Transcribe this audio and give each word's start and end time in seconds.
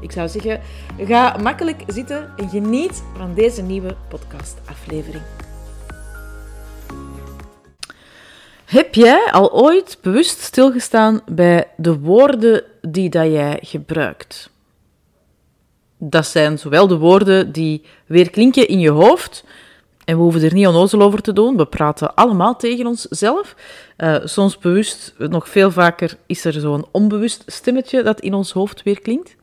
Ik 0.00 0.12
zou 0.12 0.28
zeggen, 0.28 0.60
ga 0.98 1.36
makkelijk 1.42 1.82
zitten 1.86 2.32
en 2.36 2.48
geniet 2.48 3.02
van 3.16 3.34
deze 3.34 3.62
nieuwe 3.62 3.96
podcastaflevering. 4.08 5.22
Heb 8.64 8.94
jij 8.94 9.30
al 9.32 9.52
ooit 9.52 9.98
bewust 10.02 10.40
stilgestaan 10.40 11.20
bij 11.30 11.68
de 11.76 11.98
woorden 11.98 12.62
die 12.82 13.08
dat 13.08 13.26
jij 13.26 13.58
gebruikt? 13.62 14.50
Dat 15.98 16.26
zijn 16.26 16.58
zowel 16.58 16.86
de 16.86 16.98
woorden 16.98 17.52
die 17.52 17.82
weer 18.06 18.30
klinken 18.30 18.68
in 18.68 18.80
je 18.80 18.90
hoofd, 18.90 19.44
en 20.08 20.16
we 20.16 20.22
hoeven 20.22 20.42
er 20.42 20.54
niet 20.54 20.66
onnozel 20.66 21.02
over 21.02 21.22
te 21.22 21.32
doen. 21.32 21.56
We 21.56 21.66
praten 21.66 22.14
allemaal 22.14 22.56
tegen 22.56 22.86
onszelf. 22.86 23.54
Uh, 23.98 24.16
soms 24.24 24.58
bewust, 24.58 25.14
nog 25.18 25.48
veel 25.48 25.70
vaker 25.70 26.16
is 26.26 26.44
er 26.44 26.52
zo'n 26.52 26.86
onbewust 26.90 27.42
stemmetje 27.46 28.02
dat 28.02 28.20
in 28.20 28.34
ons 28.34 28.52
hoofd 28.52 28.82
weer 28.82 29.00
klinkt. 29.00 29.36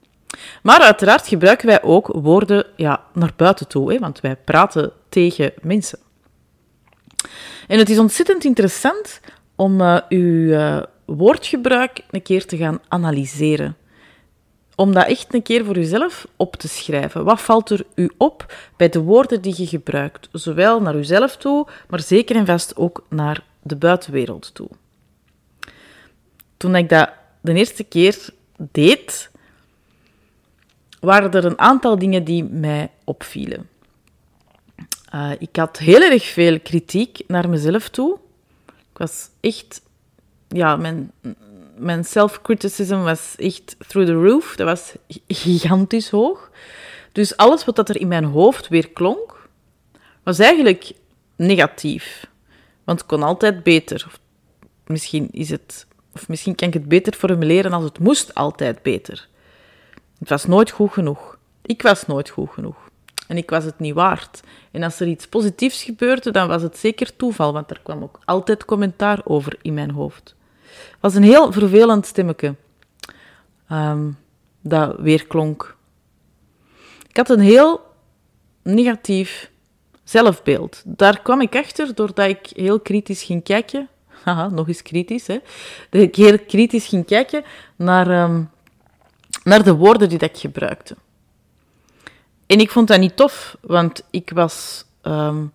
Maar 0.63 0.79
uiteraard 0.79 1.27
gebruiken 1.27 1.67
wij 1.67 1.83
ook 1.83 2.07
woorden 2.07 2.65
ja, 2.75 3.03
naar 3.13 3.33
buiten 3.35 3.67
toe, 3.67 3.93
hè, 3.93 3.99
want 3.99 4.19
wij 4.19 4.35
praten 4.35 4.91
tegen 5.09 5.53
mensen. 5.61 5.99
En 7.67 7.77
het 7.79 7.89
is 7.89 7.99
ontzettend 7.99 8.43
interessant 8.43 9.19
om 9.55 9.81
uh, 9.81 9.97
uw 10.09 10.49
uh, 10.49 10.81
woordgebruik 11.05 12.01
een 12.11 12.21
keer 12.21 12.45
te 12.45 12.57
gaan 12.57 12.79
analyseren. 12.87 13.77
Om 14.75 14.93
dat 14.93 15.07
echt 15.07 15.33
een 15.33 15.41
keer 15.41 15.65
voor 15.65 15.77
uzelf 15.77 16.27
op 16.35 16.55
te 16.55 16.67
schrijven. 16.67 17.23
Wat 17.23 17.41
valt 17.41 17.69
er 17.69 17.85
u 17.95 18.11
op 18.17 18.53
bij 18.77 18.89
de 18.89 18.99
woorden 18.99 19.41
die 19.41 19.55
je 19.57 19.67
gebruikt? 19.67 20.27
Zowel 20.31 20.81
naar 20.81 20.95
uzelf 20.95 21.37
toe, 21.37 21.67
maar 21.89 21.99
zeker 21.99 22.35
en 22.35 22.45
vast 22.45 22.75
ook 22.75 23.05
naar 23.09 23.43
de 23.61 23.75
buitenwereld 23.75 24.53
toe. 24.53 24.69
Toen 26.57 26.75
ik 26.75 26.89
dat 26.89 27.09
de 27.41 27.53
eerste 27.53 27.83
keer 27.83 28.29
deed, 28.57 29.31
waren 31.05 31.31
er 31.31 31.45
een 31.45 31.59
aantal 31.59 31.99
dingen 31.99 32.23
die 32.23 32.43
mij 32.43 32.91
opvielen. 33.03 33.69
Uh, 35.15 35.31
ik 35.39 35.55
had 35.55 35.77
heel 35.77 36.01
erg 36.01 36.23
veel 36.25 36.59
kritiek 36.59 37.19
naar 37.27 37.49
mezelf 37.49 37.89
toe. 37.89 38.17
Ik 38.65 38.97
was 38.97 39.29
echt, 39.39 39.81
ja, 40.47 40.75
mijn, 40.75 41.11
mijn 41.77 42.03
self-criticism 42.03 42.97
was 42.97 43.35
echt 43.37 43.75
through 43.87 44.11
the 44.11 44.15
roof. 44.15 44.55
Dat 44.55 44.67
was 44.67 44.93
gigantisch 45.27 46.09
hoog. 46.09 46.51
Dus 47.11 47.37
alles 47.37 47.65
wat 47.65 47.89
er 47.89 47.99
in 47.99 48.07
mijn 48.07 48.23
hoofd 48.23 48.67
weer 48.67 48.89
klonk, 48.89 49.47
was 50.23 50.39
eigenlijk 50.39 50.91
negatief. 51.35 52.27
Want 52.83 52.99
het 52.99 53.07
kon 53.07 53.23
altijd 53.23 53.63
beter. 53.63 54.07
Misschien 54.85 55.27
is 55.31 55.49
het, 55.49 55.87
of 56.13 56.27
misschien 56.27 56.55
kan 56.55 56.67
ik 56.67 56.73
het 56.73 56.87
beter 56.87 57.13
formuleren 57.13 57.73
als 57.73 57.83
het 57.83 57.99
moest 57.99 58.33
altijd 58.33 58.81
beter. 58.81 59.27
Het 60.19 60.29
was 60.29 60.45
nooit 60.45 60.71
goed 60.71 60.91
genoeg. 60.91 61.37
Ik 61.61 61.81
was 61.81 62.05
nooit 62.05 62.29
goed 62.29 62.49
genoeg. 62.49 62.89
En 63.27 63.37
ik 63.37 63.49
was 63.49 63.63
het 63.63 63.79
niet 63.79 63.93
waard. 63.93 64.41
En 64.71 64.83
als 64.83 64.99
er 64.99 65.07
iets 65.07 65.27
positiefs 65.27 65.83
gebeurde, 65.83 66.31
dan 66.31 66.47
was 66.47 66.61
het 66.61 66.77
zeker 66.77 67.15
toeval, 67.15 67.53
want 67.53 67.69
er 67.69 67.79
kwam 67.83 68.03
ook 68.03 68.19
altijd 68.25 68.65
commentaar 68.65 69.21
over 69.23 69.57
in 69.61 69.73
mijn 69.73 69.91
hoofd. 69.91 70.35
Het 70.65 70.97
was 70.99 71.15
een 71.15 71.23
heel 71.23 71.51
vervelend 71.51 72.05
stemmetje 72.05 72.55
um, 73.71 74.17
dat 74.61 74.95
weer 74.99 75.27
klonk. 75.27 75.75
Ik 77.09 77.17
had 77.17 77.29
een 77.29 77.39
heel 77.39 77.81
negatief 78.63 79.51
zelfbeeld. 80.03 80.81
Daar 80.85 81.21
kwam 81.21 81.41
ik 81.41 81.55
achter 81.55 81.95
doordat 81.95 82.27
ik 82.27 82.49
heel 82.53 82.79
kritisch 82.79 83.23
ging 83.23 83.43
kijken. 83.43 83.87
Haha, 84.23 84.47
nog 84.47 84.67
eens 84.67 84.81
kritisch, 84.81 85.27
hè. 85.27 85.39
Dat 85.89 86.01
ik 86.01 86.15
heel 86.15 86.39
kritisch 86.39 86.87
ging 86.87 87.05
kijken 87.05 87.43
naar 87.75 88.23
um, 88.23 88.49
naar 89.45 89.63
de 89.63 89.73
woorden 89.73 90.09
die 90.09 90.17
dat 90.17 90.29
ik 90.29 90.37
gebruikte. 90.37 90.95
En 92.45 92.59
ik 92.59 92.71
vond 92.71 92.87
dat 92.87 92.99
niet 92.99 93.15
tof, 93.15 93.57
want 93.61 94.03
ik 94.09 94.31
was 94.33 94.85
um, 95.01 95.51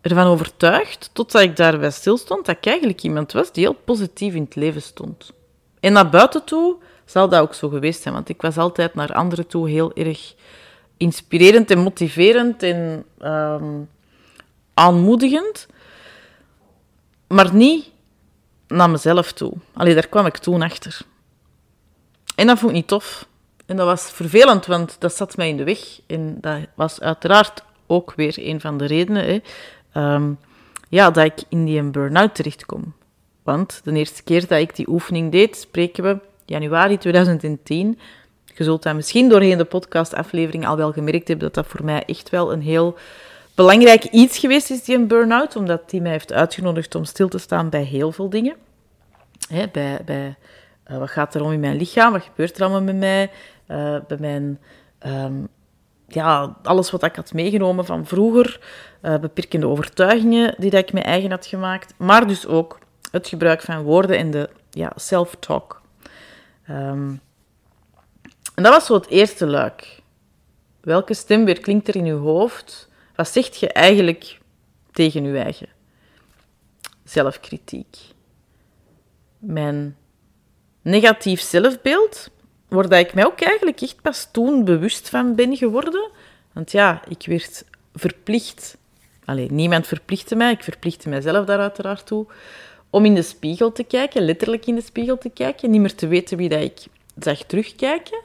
ervan 0.00 0.26
overtuigd, 0.26 1.10
totdat 1.12 1.42
ik 1.42 1.56
daarbij 1.56 1.90
stilstond, 1.90 2.46
dat 2.46 2.56
ik 2.56 2.66
eigenlijk 2.66 3.02
iemand 3.02 3.32
was 3.32 3.52
die 3.52 3.64
heel 3.64 3.76
positief 3.84 4.34
in 4.34 4.42
het 4.42 4.54
leven 4.54 4.82
stond. 4.82 5.32
En 5.80 5.92
naar 5.92 6.10
buiten 6.10 6.44
toe 6.44 6.76
zal 7.04 7.28
dat 7.28 7.40
ook 7.40 7.54
zo 7.54 7.68
geweest 7.68 8.02
zijn, 8.02 8.14
want 8.14 8.28
ik 8.28 8.42
was 8.42 8.56
altijd 8.56 8.94
naar 8.94 9.12
anderen 9.12 9.46
toe 9.46 9.68
heel 9.68 9.94
erg 9.94 10.34
inspirerend 10.96 11.70
en 11.70 11.78
motiverend 11.78 12.62
en 12.62 13.04
um, 13.22 13.88
aanmoedigend, 14.74 15.66
maar 17.26 17.54
niet 17.54 17.90
naar 18.68 18.90
mezelf 18.90 19.32
toe. 19.32 19.52
Allee, 19.72 19.94
daar 19.94 20.08
kwam 20.08 20.26
ik 20.26 20.36
toen 20.36 20.62
achter. 20.62 21.00
En 22.36 22.46
dat 22.46 22.58
vond 22.58 22.70
ik 22.70 22.76
niet 22.76 22.88
tof. 22.88 23.26
En 23.66 23.76
dat 23.76 23.86
was 23.86 24.10
vervelend, 24.10 24.66
want 24.66 24.96
dat 24.98 25.14
zat 25.14 25.36
mij 25.36 25.48
in 25.48 25.56
de 25.56 25.64
weg. 25.64 26.00
En 26.06 26.38
dat 26.40 26.58
was 26.74 27.00
uiteraard 27.00 27.62
ook 27.86 28.12
weer 28.16 28.34
een 28.38 28.60
van 28.60 28.78
de 28.78 28.86
redenen 28.86 29.24
hè, 29.24 29.40
um, 30.14 30.38
ja, 30.88 31.10
dat 31.10 31.24
ik 31.24 31.42
in 31.48 31.64
die 31.64 31.82
burn-out 31.82 32.34
terechtkom. 32.34 32.94
Want 33.42 33.80
de 33.84 33.92
eerste 33.92 34.22
keer 34.22 34.46
dat 34.46 34.60
ik 34.60 34.76
die 34.76 34.88
oefening 34.88 35.32
deed, 35.32 35.56
spreken 35.56 36.04
we 36.04 36.18
januari 36.44 36.98
2010. 36.98 37.98
Je 38.44 38.64
zult 38.64 38.82
dat 38.82 38.94
misschien 38.94 39.28
doorheen 39.28 39.58
de 39.58 39.64
podcastaflevering 39.64 40.66
al 40.66 40.76
wel 40.76 40.92
gemerkt 40.92 41.28
hebben 41.28 41.52
dat 41.52 41.64
dat 41.64 41.66
voor 41.66 41.84
mij 41.84 42.04
echt 42.04 42.30
wel 42.30 42.52
een 42.52 42.62
heel 42.62 42.96
belangrijk 43.54 44.04
iets 44.04 44.38
geweest 44.38 44.70
is, 44.70 44.84
die 44.84 44.96
een 44.96 45.06
burn-out. 45.06 45.56
Omdat 45.56 45.90
die 45.90 46.00
mij 46.00 46.10
heeft 46.10 46.32
uitgenodigd 46.32 46.94
om 46.94 47.04
stil 47.04 47.28
te 47.28 47.38
staan 47.38 47.68
bij 47.68 47.82
heel 47.82 48.12
veel 48.12 48.30
dingen. 48.30 48.56
Hè, 49.48 49.68
bij, 49.72 50.00
bij 50.04 50.36
uh, 50.90 50.98
wat 50.98 51.10
gaat 51.10 51.34
er 51.34 51.42
om 51.42 51.52
in 51.52 51.60
mijn 51.60 51.76
lichaam? 51.76 52.12
Wat 52.12 52.22
gebeurt 52.22 52.56
er 52.56 52.62
allemaal 52.62 52.82
met 52.82 52.96
mij? 52.96 53.30
Uh, 53.68 53.96
bij 54.08 54.16
mijn, 54.20 54.60
um, 55.06 55.48
ja, 56.06 56.56
alles 56.62 56.90
wat 56.90 57.02
ik 57.02 57.16
had 57.16 57.32
meegenomen 57.32 57.84
van 57.84 58.06
vroeger, 58.06 58.60
uh, 59.02 59.18
beperkende 59.18 59.66
overtuigingen 59.66 60.54
die 60.58 60.70
dat 60.70 60.80
ik 60.80 60.92
me 60.92 61.00
eigen 61.00 61.30
had 61.30 61.46
gemaakt, 61.46 61.94
maar 61.96 62.26
dus 62.26 62.46
ook 62.46 62.78
het 63.10 63.28
gebruik 63.28 63.62
van 63.62 63.82
woorden 63.82 64.18
en 64.18 64.30
de 64.30 64.50
ja, 64.70 64.92
self-talk. 64.96 65.82
Um, 66.70 67.20
en 68.54 68.62
dat 68.62 68.72
was 68.72 68.86
zo 68.86 68.94
het 68.94 69.06
eerste 69.06 69.46
luik. 69.46 70.02
Welke 70.80 71.14
stem 71.14 71.44
weer 71.44 71.60
klinkt 71.60 71.88
er 71.88 71.96
in 71.96 72.04
je 72.04 72.12
hoofd? 72.12 72.88
Wat 73.14 73.28
zegt 73.28 73.56
je 73.56 73.72
eigenlijk 73.72 74.40
tegen 74.92 75.24
je 75.24 75.38
eigen? 75.38 75.68
Zelfkritiek. 77.04 77.96
Mijn 79.38 79.96
negatief 80.86 81.40
zelfbeeld, 81.40 82.30
waar 82.68 82.92
ik 82.92 83.14
mij 83.14 83.26
ook 83.26 83.40
eigenlijk 83.40 83.80
echt 83.80 84.02
pas 84.02 84.28
toen 84.32 84.64
bewust 84.64 85.08
van 85.08 85.34
ben 85.34 85.56
geworden. 85.56 86.10
Want 86.52 86.72
ja, 86.72 87.02
ik 87.08 87.26
werd 87.26 87.64
verplicht, 87.94 88.76
alleen 89.24 89.54
niemand 89.54 89.86
verplichtte 89.86 90.34
mij, 90.34 90.52
ik 90.52 90.62
verplichtte 90.62 91.08
mijzelf 91.08 91.46
daar 91.46 91.58
uiteraard 91.58 92.06
toe, 92.06 92.26
om 92.90 93.04
in 93.04 93.14
de 93.14 93.22
spiegel 93.22 93.72
te 93.72 93.84
kijken, 93.84 94.24
letterlijk 94.24 94.66
in 94.66 94.74
de 94.74 94.80
spiegel 94.80 95.18
te 95.18 95.28
kijken, 95.30 95.70
niet 95.70 95.80
meer 95.80 95.94
te 95.94 96.06
weten 96.06 96.36
wie 96.36 96.48
dat 96.48 96.60
ik 96.60 96.84
zag 97.18 97.38
terugkijken. 97.38 98.20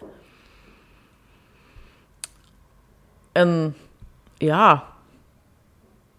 En 3.32 3.76
ja, 4.38 4.88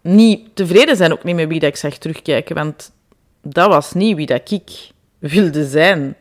niet 0.00 0.56
tevreden 0.56 0.96
zijn 0.96 1.12
ook 1.12 1.25
niet 1.25 1.37
met 1.37 1.49
wie 1.49 1.61
dat 1.61 1.69
ik 1.69 1.76
zag 1.76 1.99
terugkijken, 1.99 2.55
want 2.55 2.93
dat 3.43 3.69
was 3.69 3.93
niet 3.93 4.16
wie 4.16 4.26
dat 4.26 4.50
ik 4.50 4.90
wilde 5.19 5.66
zijn. 5.66 6.16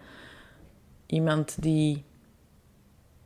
Iemand 1.12 1.62
die 1.62 2.04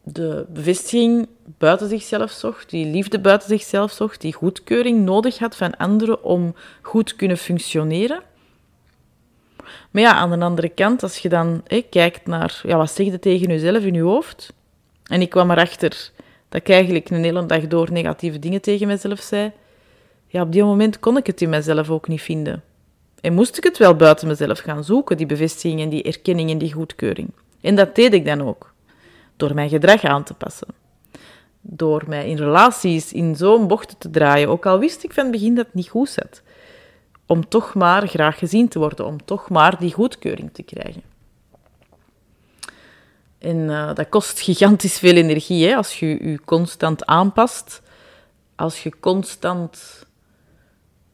de 0.03 0.45
bevestiging 0.49 1.27
buiten 1.57 1.89
zichzelf 1.89 2.31
zocht, 2.31 2.69
die 2.69 2.85
liefde 2.85 3.19
buiten 3.19 3.47
zichzelf 3.47 3.91
zocht, 3.91 4.21
die 4.21 4.33
goedkeuring 4.33 5.03
nodig 5.03 5.37
had 5.37 5.55
van 5.55 5.77
anderen 5.77 6.23
om 6.23 6.55
goed 6.81 7.07
te 7.07 7.15
kunnen 7.15 7.37
functioneren. 7.37 8.21
Maar 9.91 10.01
ja, 10.01 10.13
aan 10.13 10.39
de 10.39 10.45
andere 10.45 10.69
kant, 10.69 11.03
als 11.03 11.17
je 11.17 11.29
dan 11.29 11.63
kijkt 11.89 12.27
naar 12.27 12.61
ja, 12.63 12.77
wat 12.77 12.91
zeg 12.91 13.05
je 13.05 13.19
tegen 13.19 13.47
jezelf 13.47 13.83
in 13.83 13.93
je 13.93 14.01
hoofd, 14.01 14.53
en 15.03 15.21
ik 15.21 15.29
kwam 15.29 15.51
erachter 15.51 16.11
dat 16.49 16.61
ik 16.61 16.69
eigenlijk 16.69 17.09
een 17.09 17.23
hele 17.23 17.45
dag 17.45 17.67
door 17.67 17.91
negatieve 17.91 18.39
dingen 18.39 18.61
tegen 18.61 18.87
mezelf 18.87 19.19
zei, 19.19 19.51
ja, 20.27 20.41
op 20.41 20.51
die 20.51 20.63
moment 20.63 20.99
kon 20.99 21.17
ik 21.17 21.27
het 21.27 21.41
in 21.41 21.49
mezelf 21.49 21.89
ook 21.89 22.07
niet 22.07 22.21
vinden. 22.21 22.63
En 23.21 23.33
moest 23.33 23.57
ik 23.57 23.63
het 23.63 23.77
wel 23.77 23.95
buiten 23.95 24.27
mezelf 24.27 24.59
gaan 24.59 24.83
zoeken, 24.83 25.17
die 25.17 25.25
bevestiging 25.25 25.81
en 25.81 25.89
die 25.89 26.03
erkenning 26.03 26.49
en 26.49 26.57
die 26.57 26.73
goedkeuring. 26.73 27.29
En 27.65 27.75
dat 27.75 27.95
deed 27.95 28.13
ik 28.13 28.25
dan 28.25 28.41
ook, 28.41 28.73
door 29.35 29.53
mijn 29.53 29.69
gedrag 29.69 30.03
aan 30.03 30.23
te 30.23 30.33
passen. 30.33 30.67
door 31.67 32.03
mij 32.07 32.29
in 32.29 32.37
relaties 32.37 33.13
in 33.13 33.35
zo'n 33.35 33.67
bochten 33.67 33.97
te 33.97 34.09
draaien, 34.09 34.49
ook 34.49 34.65
al 34.65 34.79
wist 34.79 35.03
ik 35.03 35.13
van 35.13 35.23
het 35.23 35.31
begin 35.31 35.55
dat 35.55 35.65
het 35.65 35.73
niet 35.73 35.89
goed 35.89 36.09
zat, 36.09 36.41
om 37.25 37.47
toch 37.47 37.73
maar 37.73 38.07
graag 38.07 38.37
gezien 38.37 38.67
te 38.67 38.79
worden, 38.79 39.05
om 39.05 39.25
toch 39.25 39.49
maar 39.49 39.79
die 39.79 39.93
goedkeuring 39.93 40.53
te 40.53 40.63
krijgen. 40.63 41.01
En 43.37 43.57
uh, 43.57 43.93
dat 43.93 44.09
kost 44.09 44.39
gigantisch 44.39 44.99
veel 44.99 45.15
energie, 45.15 45.67
hè, 45.67 45.75
als 45.75 45.99
je 45.99 46.07
je 46.07 46.39
constant 46.45 47.05
aanpast, 47.05 47.81
als 48.55 48.83
je 48.83 48.99
constant 48.99 50.05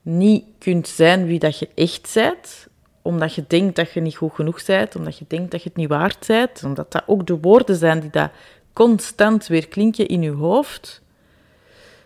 niet 0.02 0.46
kunt 0.58 0.88
zijn 0.88 1.26
wie 1.26 1.40
dat 1.40 1.60
je 1.60 1.70
echt 1.76 2.12
bent, 2.14 2.68
omdat 3.02 3.34
je 3.36 3.44
denkt 3.48 3.76
dat 3.76 3.92
je 3.92 4.02
niet 4.02 4.16
goed 4.16 4.34
genoeg 4.34 4.66
bent, 4.66 4.96
omdat 4.96 5.18
je 5.18 5.26
denkt 5.28 5.52
dat 5.52 5.64
je 5.64 5.70
het 5.70 5.78
niet 5.78 5.90
waard 5.90 6.28
bent, 6.28 6.64
omdat 6.64 6.92
dat 6.92 7.04
ook 7.06 7.28
de 7.28 7.40
woorden 7.40 7.76
zijn 7.76 8.00
die 8.00 8.10
dat 8.10 8.32
constant 8.74 9.48
weer 9.48 9.68
klinken 9.68 10.08
in 10.08 10.22
je 10.22 10.32
hoofd, 10.32 11.02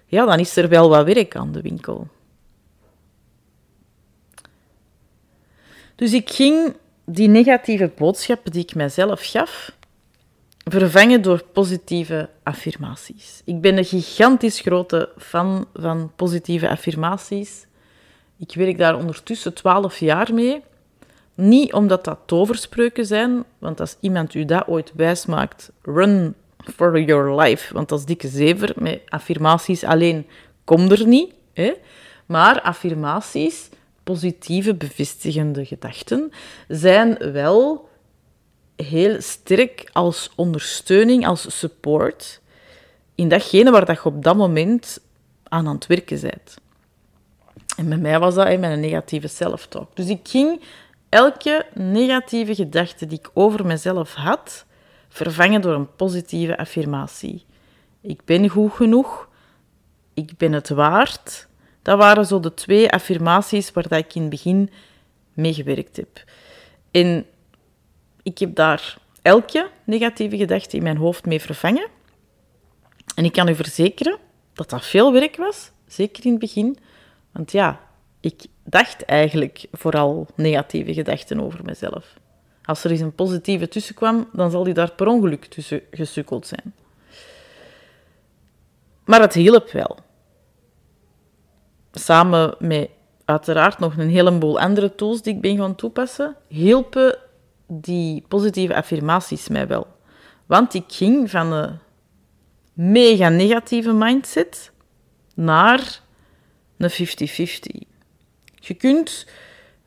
ja, 0.06 0.26
dan 0.26 0.40
is 0.40 0.56
er 0.56 0.70
wel 0.70 0.90
wat 0.90 1.06
werk 1.06 1.36
aan 1.36 1.52
de 1.52 1.62
winkel. 1.62 2.08
Dus 5.96 6.14
ik 6.14 6.30
ging 6.30 6.76
die 7.06 7.28
negatieve 7.28 7.92
boodschappen 7.96 8.52
die 8.52 8.64
ik 8.64 8.76
mijzelf 8.76 9.26
gaf, 9.26 9.72
vervangen 10.70 11.22
door 11.22 11.44
positieve 11.54 12.30
affirmaties. 12.44 13.42
Ik 13.46 13.62
ben 13.62 13.78
een 13.78 13.86
gigantisch 13.86 14.60
grote 14.60 15.10
fan 15.18 15.68
van 15.74 16.12
positieve 16.16 16.70
affirmaties. 16.70 17.66
Ik 18.38 18.54
werk 18.56 18.78
daar 18.78 18.98
ondertussen 18.98 19.54
12 19.54 20.00
jaar 20.00 20.34
mee. 20.34 20.64
Niet 21.36 21.74
omdat 21.74 22.04
dat 22.04 22.20
toverspreuken 22.26 23.06
zijn, 23.06 23.44
want 23.58 23.80
als 23.80 23.98
iemand 24.00 24.34
u 24.34 24.46
dat 24.46 24.68
ooit 24.68 24.92
wijsmaakt, 24.96 25.72
run 25.82 26.36
for 26.76 27.02
your 27.02 27.42
life. 27.42 27.74
Want 27.74 27.92
is 27.92 28.06
dikke 28.06 28.28
zever 28.28 28.74
met 28.76 29.02
affirmaties 29.08 29.84
alleen 29.84 30.28
kom 30.64 30.92
er 30.92 31.08
niet. 31.08 31.34
Hè? 31.54 31.74
Maar 32.26 32.62
affirmaties, 32.62 33.70
positieve 34.04 34.76
bevestigende 34.76 35.66
gedachten, 35.66 36.32
zijn 36.68 37.32
wel 37.32 37.90
heel 38.76 39.22
sterk 39.22 39.90
als 39.92 40.32
ondersteuning, 40.36 41.28
als 41.28 41.60
support 41.60 42.42
in 43.16 43.30
datgene 43.30 43.72
waar 43.72 43.86
dat 43.86 43.96
je 43.96 44.06
op 44.06 44.24
dat 44.24 44.36
moment 44.36 45.00
aan 45.44 45.68
aan 45.68 45.76
het 45.76 45.88
werken 45.88 46.22
bent. 46.22 46.58
En 47.78 47.90
bij 47.90 47.98
mij 47.98 48.20
was 48.20 48.36
dat 48.36 48.60
met 48.60 48.72
een 48.72 48.80
negatieve 48.80 49.28
self-talk. 49.28 49.96
Dus 49.96 50.08
ik 50.08 50.20
ging 50.24 50.62
elke 51.16 51.66
negatieve 51.74 52.56
gedachte 52.56 53.06
die 53.06 53.20
ik 53.20 53.30
over 53.34 53.66
mezelf 53.66 54.14
had, 54.14 54.66
vervangen 55.08 55.62
door 55.62 55.74
een 55.74 55.96
positieve 55.96 56.58
affirmatie. 56.58 57.46
Ik 58.02 58.26
ben 58.26 58.50
goed 58.50 58.74
genoeg. 58.74 59.30
Ik 60.14 60.38
ben 60.38 60.54
het 60.54 60.70
waard. 60.70 61.48
Dat 61.82 61.98
waren 61.98 62.26
zo 62.26 62.40
de 62.40 62.54
twee 62.54 62.92
affirmaties 62.92 63.72
waar 63.72 63.88
dat 63.88 64.00
ik 64.00 64.16
in 64.16 64.22
het 64.22 64.30
begin 64.30 64.70
mee 65.34 65.54
gewerkt 65.54 65.96
heb. 65.96 66.24
En 66.92 67.26
ik 68.24 68.38
heb 68.38 68.56
daar 68.56 68.98
elke 69.22 69.70
negatieve 69.84 70.38
gedachte 70.38 70.78
in 70.78 70.84
mijn 70.84 70.98
hoofd 70.98 71.26
mee 71.26 71.42
vervangen. 71.42 71.88
En 73.16 73.26
ik 73.26 73.32
kan 73.32 73.48
u 73.48 73.56
verzekeren 73.56 74.18
dat 74.54 74.70
dat 74.70 74.86
veel 74.86 75.14
werk 75.14 75.36
was, 75.36 75.72
zeker 75.88 76.26
in 76.26 76.32
het 76.32 76.40
begin. 76.40 76.78
Want 77.32 77.52
ja, 77.52 77.80
ik 78.20 78.46
dacht 78.66 79.06
eigenlijk 79.06 79.66
vooral 79.72 80.28
negatieve 80.36 80.94
gedachten 80.94 81.40
over 81.40 81.60
mezelf. 81.64 82.14
Als 82.64 82.84
er 82.84 82.92
eens 82.92 83.00
een 83.00 83.16
positieve 83.16 83.68
tussen 83.68 83.96
kwam, 83.96 84.30
dan 84.34 84.52
zal 84.52 84.64
die 84.64 84.74
daar 84.74 84.92
per 84.92 85.08
ongeluk 85.08 85.46
tussen 85.46 85.82
gesukkeld 85.92 86.48
zijn. 86.48 86.74
Maar 89.06 89.22
het 89.22 89.34
hielp 89.34 89.72
wel. 89.72 89.98
Samen 91.92 92.56
met 92.60 92.90
uiteraard 93.26 93.80
nog 93.80 93.98
een 93.98 94.10
heleboel 94.10 94.60
andere 94.60 94.96
tools 94.96 95.22
die 95.22 95.34
ik 95.34 95.42
ben 95.42 95.58
gaan 95.58 95.76
toepassen, 95.76 96.36
hielpen 96.48 97.18
die 97.68 98.24
positieve 98.28 98.76
affirmaties 98.76 99.48
mij 99.48 99.68
wel. 99.68 99.88
Want 100.46 100.74
ik 100.74 100.86
ging 100.88 101.30
van 101.30 101.52
een 101.52 101.80
mega 102.74 103.30
negatieve 103.30 103.94
mindset 103.94 104.72
naar 105.36 106.02
een 106.78 106.92
50-50. 106.92 107.95
Je 108.68 108.74
kunt 108.74 109.26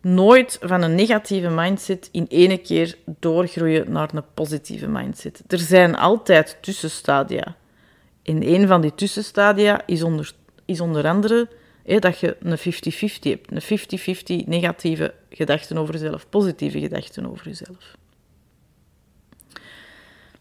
nooit 0.01 0.59
van 0.61 0.83
een 0.83 0.95
negatieve 0.95 1.49
mindset 1.49 2.09
in 2.13 2.29
één 2.29 2.63
keer 2.63 2.97
doorgroeien 3.19 3.93
naar 3.93 4.15
een 4.15 4.25
positieve 4.35 4.89
mindset. 4.89 5.43
Er 5.47 5.59
zijn 5.59 5.97
altijd 5.97 6.59
tussenstadia. 6.61 7.57
In 8.23 8.43
een 8.43 8.67
van 8.67 8.81
die 8.81 8.95
tussenstadia 8.95 9.87
is 9.87 10.03
onder, 10.03 10.33
is 10.65 10.81
onder 10.81 11.09
andere 11.09 11.49
dat 11.97 12.19
je 12.19 12.37
een 12.41 12.59
50-50 12.59 12.63
hebt. 13.21 13.51
Een 13.51 14.43
50-50 14.43 14.47
negatieve 14.47 15.15
gedachten 15.31 15.79
over 15.79 15.95
jezelf, 15.95 16.29
positieve 16.29 16.81
gedachten 16.81 17.31
over 17.31 17.47
jezelf. 17.47 17.97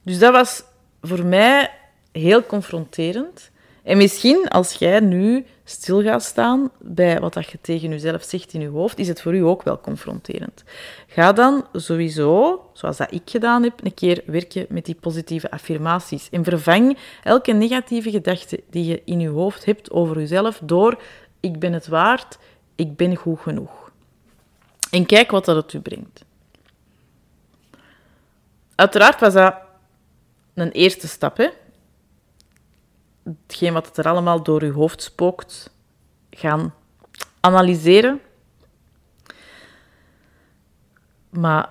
Dus 0.04 0.20
dat 0.20 0.32
was 0.32 0.64
voor 1.02 1.26
mij 1.26 1.72
heel 2.12 2.46
confronterend. 2.46 3.52
En 3.84 3.98
misschien 3.98 4.48
als 4.48 4.74
jij 4.74 5.00
nu 5.00 5.46
stil 5.70 6.04
gaat 6.04 6.24
staan 6.24 6.72
bij 6.80 7.20
wat 7.20 7.34
dat 7.34 7.50
je 7.50 7.58
tegen 7.62 7.90
jezelf 7.90 8.24
zegt 8.24 8.54
in 8.54 8.62
je 8.62 8.68
hoofd, 8.68 9.00
is 9.00 9.08
het 9.08 9.22
voor 9.22 9.36
u 9.36 9.40
ook 9.40 9.64
wel 9.64 9.80
confronterend. 9.80 10.64
Ga 11.08 11.34
dan 11.34 11.68
sowieso, 11.74 12.70
zoals 12.74 12.98
dat 12.98 13.12
ik 13.12 13.22
gedaan 13.26 13.64
heb, 13.64 13.84
een 13.84 13.94
keer 13.94 14.24
werken 14.26 14.66
met 14.70 14.86
die 14.86 14.96
positieve 14.96 15.52
affirmaties. 15.52 16.30
En 16.32 16.44
vervang 16.44 16.98
elke 17.24 17.52
negatieve 17.52 18.12
gedachte 18.12 18.64
die 18.70 18.86
je 18.86 19.02
in 19.06 19.20
je 19.20 19.30
hoofd 19.30 19.66
hebt 19.66 19.92
over 19.92 20.20
jezelf 20.20 20.60
door 20.64 21.02
ik 21.40 21.60
ben 21.60 21.74
het 21.74 21.88
waard, 21.88 22.38
ik 22.76 22.96
ben 22.96 23.16
goed 23.16 23.40
genoeg. 23.40 23.92
En 24.92 25.06
kijk 25.06 25.32
wat 25.32 25.46
dat 25.46 25.56
het 25.56 25.74
u 25.74 25.80
brengt. 25.80 26.26
Uiteraard 28.76 29.20
was 29.20 29.34
dat 29.34 29.56
een 30.54 30.72
eerste 30.72 31.08
stap, 31.08 31.38
hè? 31.38 31.48
Hetgeen 33.48 33.74
wat 33.74 33.98
er 33.98 34.08
allemaal 34.08 34.44
door 34.44 34.66
je 34.66 34.72
hoofd 34.72 35.02
spookt, 35.02 35.70
gaan 36.30 36.74
analyseren. 37.40 38.22
Maar 41.30 41.70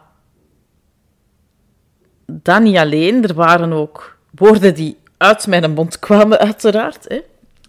dat 2.26 2.60
niet 2.60 2.76
alleen, 2.76 3.24
er 3.24 3.34
waren 3.34 3.72
ook 3.72 4.18
woorden 4.30 4.74
die 4.74 4.98
uit 5.16 5.46
mijn 5.46 5.70
mond 5.70 5.98
kwamen, 5.98 6.38
uiteraard. 6.38 7.04
Hè. 7.08 7.20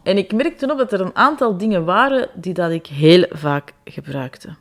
En 0.03 0.17
ik 0.17 0.33
merkte 0.33 0.71
op 0.71 0.77
dat 0.77 0.93
er 0.93 1.01
een 1.01 1.15
aantal 1.15 1.57
dingen 1.57 1.85
waren 1.85 2.29
die 2.33 2.53
dat 2.53 2.71
ik 2.71 2.87
heel 2.87 3.25
vaak 3.29 3.73
gebruikte. 3.85 4.55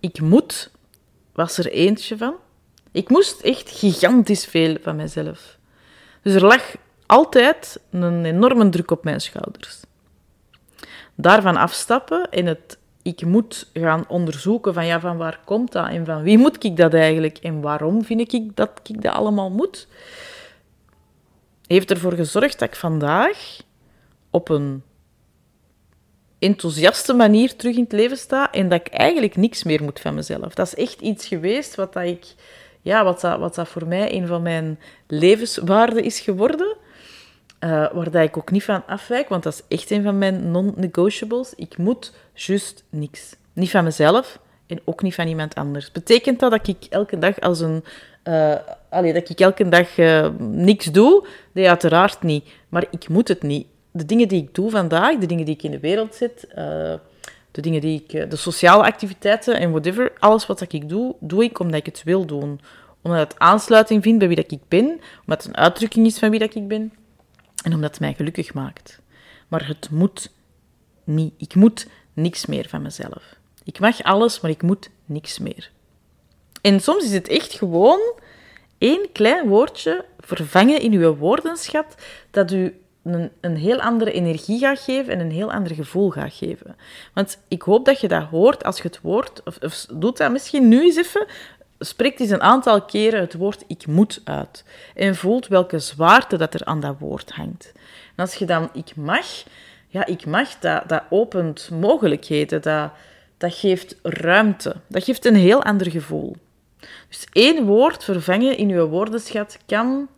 Ik 0.00 0.20
moet, 0.20 0.70
was 1.32 1.58
er 1.58 1.70
eentje 1.70 2.16
van. 2.16 2.34
Ik 2.92 3.08
moest 3.08 3.40
echt 3.40 3.70
gigantisch 3.70 4.46
veel 4.46 4.76
van 4.82 4.96
mezelf. 4.96 5.58
Dus 6.22 6.34
er 6.34 6.44
lag 6.44 6.74
altijd 7.14 7.80
een 7.90 8.24
enorme 8.24 8.68
druk 8.68 8.90
op 8.90 9.04
mijn 9.04 9.20
schouders. 9.20 9.80
Daarvan 11.14 11.56
afstappen 11.56 12.30
en 12.30 12.46
het 12.46 12.78
ik 13.02 13.24
moet 13.24 13.70
gaan 13.72 14.04
onderzoeken 14.08 14.74
van 14.74 14.86
ja, 14.86 15.00
van 15.00 15.16
waar 15.16 15.40
komt 15.44 15.72
dat 15.72 15.88
en 15.88 16.04
van 16.04 16.22
wie 16.22 16.38
moet 16.38 16.64
ik 16.64 16.76
dat 16.76 16.94
eigenlijk 16.94 17.38
en 17.38 17.60
waarom 17.60 18.04
vind 18.04 18.32
ik 18.32 18.56
dat 18.56 18.80
ik 18.84 19.02
dat 19.02 19.14
allemaal 19.14 19.50
moet, 19.50 19.88
heeft 21.66 21.90
ervoor 21.90 22.12
gezorgd 22.12 22.58
dat 22.58 22.68
ik 22.68 22.76
vandaag 22.76 23.60
op 24.30 24.48
een 24.48 24.82
enthousiaste 26.38 27.14
manier 27.14 27.56
terug 27.56 27.76
in 27.76 27.82
het 27.82 27.92
leven 27.92 28.16
sta 28.16 28.52
en 28.52 28.68
dat 28.68 28.80
ik 28.80 28.92
eigenlijk 28.92 29.36
niks 29.36 29.64
meer 29.64 29.82
moet 29.82 30.00
van 30.00 30.14
mezelf. 30.14 30.54
Dat 30.54 30.66
is 30.66 30.74
echt 30.74 31.00
iets 31.00 31.26
geweest 31.26 31.74
wat, 31.74 31.92
dat 31.92 32.04
ik, 32.04 32.24
ja, 32.82 33.04
wat, 33.04 33.20
dat, 33.20 33.38
wat 33.38 33.54
dat 33.54 33.68
voor 33.68 33.86
mij 33.86 34.14
een 34.14 34.26
van 34.26 34.42
mijn 34.42 34.78
levenswaarden 35.06 36.04
is 36.04 36.20
geworden. 36.20 36.76
Uh, 37.64 37.70
waar 37.70 38.10
dat 38.10 38.22
ik 38.22 38.36
ook 38.36 38.50
niet 38.50 38.64
van 38.64 38.86
afwijk, 38.86 39.28
want 39.28 39.42
dat 39.42 39.52
is 39.52 39.76
echt 39.76 39.90
een 39.90 40.02
van 40.02 40.18
mijn 40.18 40.50
non-negotiables. 40.50 41.52
Ik 41.54 41.78
moet 41.78 42.12
juist 42.34 42.84
niks. 42.90 43.36
Niet 43.52 43.70
van 43.70 43.84
mezelf 43.84 44.38
en 44.66 44.80
ook 44.84 45.02
niet 45.02 45.14
van 45.14 45.26
iemand 45.26 45.54
anders. 45.54 45.92
Betekent 45.92 46.40
dat 46.40 46.50
dat 46.50 46.68
ik 46.68 46.84
elke 46.90 47.18
dag 47.18 47.40
als 47.40 47.60
een... 47.60 47.84
Allee, 48.90 49.12
dat 49.12 49.28
ik 49.28 49.40
elke 49.40 49.68
dag 49.68 49.98
uh, 49.98 50.28
niks 50.38 50.92
doe? 50.92 51.26
Nee, 51.52 51.68
uiteraard 51.68 52.22
niet. 52.22 52.48
Maar 52.68 52.84
ik 52.90 53.08
moet 53.08 53.28
het 53.28 53.42
niet. 53.42 53.66
De 53.90 54.04
dingen 54.04 54.28
die 54.28 54.42
ik 54.42 54.54
doe 54.54 54.70
vandaag, 54.70 55.18
de 55.18 55.26
dingen 55.26 55.44
die 55.44 55.54
ik 55.54 55.62
in 55.62 55.70
de 55.70 55.80
wereld 55.80 56.14
zet, 56.14 56.46
de 57.50 57.60
dingen 57.60 57.80
die 57.80 58.04
ik... 58.06 58.30
de 58.30 58.36
sociale 58.36 58.82
activiteiten 58.82 59.58
en 59.58 59.70
whatever, 59.70 60.12
alles 60.18 60.46
wat 60.46 60.72
ik 60.72 60.88
doe, 60.88 61.14
doe 61.20 61.44
ik 61.44 61.58
omdat 61.58 61.78
ik 61.78 61.86
het 61.86 62.02
wil 62.02 62.24
doen. 62.24 62.60
Omdat 63.02 63.20
het 63.20 63.38
aansluiting 63.38 64.02
vindt 64.02 64.18
bij 64.18 64.28
wie 64.28 64.36
dat 64.36 64.52
ik 64.52 64.68
ben, 64.68 64.84
omdat 65.20 65.42
het 65.42 65.46
een 65.46 65.56
uitdrukking 65.56 66.06
is 66.06 66.18
van 66.18 66.30
wie 66.30 66.38
dat 66.38 66.54
ik 66.54 66.68
ben. 66.68 66.92
En 67.64 67.74
omdat 67.74 67.90
het 67.90 68.00
mij 68.00 68.14
gelukkig 68.14 68.54
maakt. 68.54 69.00
Maar 69.48 69.66
het 69.66 69.90
moet 69.90 70.30
niet. 71.04 71.34
Ik 71.36 71.54
moet 71.54 71.86
niks 72.12 72.46
meer 72.46 72.68
van 72.68 72.82
mezelf. 72.82 73.36
Ik 73.64 73.78
mag 73.78 74.02
alles, 74.02 74.40
maar 74.40 74.50
ik 74.50 74.62
moet 74.62 74.90
niks 75.04 75.38
meer. 75.38 75.70
En 76.60 76.80
soms 76.80 77.04
is 77.04 77.12
het 77.12 77.28
echt 77.28 77.52
gewoon 77.52 78.00
één 78.78 79.12
klein 79.12 79.48
woordje 79.48 80.04
vervangen 80.18 80.80
in 80.80 80.92
uw 80.92 81.14
woordenschat 81.14 81.94
dat 82.30 82.52
u 82.52 82.80
een, 83.02 83.30
een 83.40 83.56
heel 83.56 83.80
andere 83.80 84.12
energie 84.12 84.58
gaat 84.58 84.78
geven 84.78 85.12
en 85.12 85.20
een 85.20 85.30
heel 85.30 85.52
ander 85.52 85.74
gevoel 85.74 86.10
gaat 86.10 86.34
geven. 86.34 86.76
Want 87.14 87.38
ik 87.48 87.62
hoop 87.62 87.84
dat 87.84 88.00
je 88.00 88.08
dat 88.08 88.24
hoort 88.24 88.64
als 88.64 88.76
je 88.76 88.82
het 88.82 89.00
woord, 89.00 89.42
of, 89.44 89.58
of 89.60 89.86
doet 89.92 90.16
dat 90.16 90.32
misschien 90.32 90.68
nu 90.68 90.82
eens 90.82 90.96
even, 90.96 91.26
spreekt 91.84 92.20
eens 92.20 92.30
een 92.30 92.42
aantal 92.42 92.82
keren 92.82 93.20
het 93.20 93.34
woord 93.34 93.64
ik 93.66 93.86
moet 93.86 94.20
uit. 94.24 94.64
En 94.94 95.16
voelt 95.16 95.46
welke 95.46 95.78
zwaarte 95.78 96.36
dat 96.36 96.54
er 96.54 96.64
aan 96.64 96.80
dat 96.80 96.96
woord 96.98 97.32
hangt. 97.32 97.72
En 98.16 98.24
als 98.24 98.34
je 98.34 98.46
dan 98.46 98.70
ik 98.72 98.96
mag, 98.96 99.26
ja, 99.88 100.06
ik 100.06 100.26
mag, 100.26 100.58
dat, 100.58 100.88
dat 100.88 101.02
opent 101.10 101.70
mogelijkheden, 101.70 102.62
dat, 102.62 102.90
dat 103.36 103.54
geeft 103.54 103.96
ruimte. 104.02 104.76
Dat 104.86 105.04
geeft 105.04 105.24
een 105.24 105.34
heel 105.34 105.62
ander 105.62 105.90
gevoel. 105.90 106.36
Dus 107.08 107.26
één 107.32 107.64
woord 107.64 108.04
vervangen 108.04 108.56
in 108.56 108.68
je 108.68 108.86
woordenschat 108.86 109.58
kan 109.66 110.08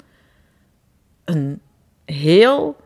een 1.24 1.60
heel 2.04 2.76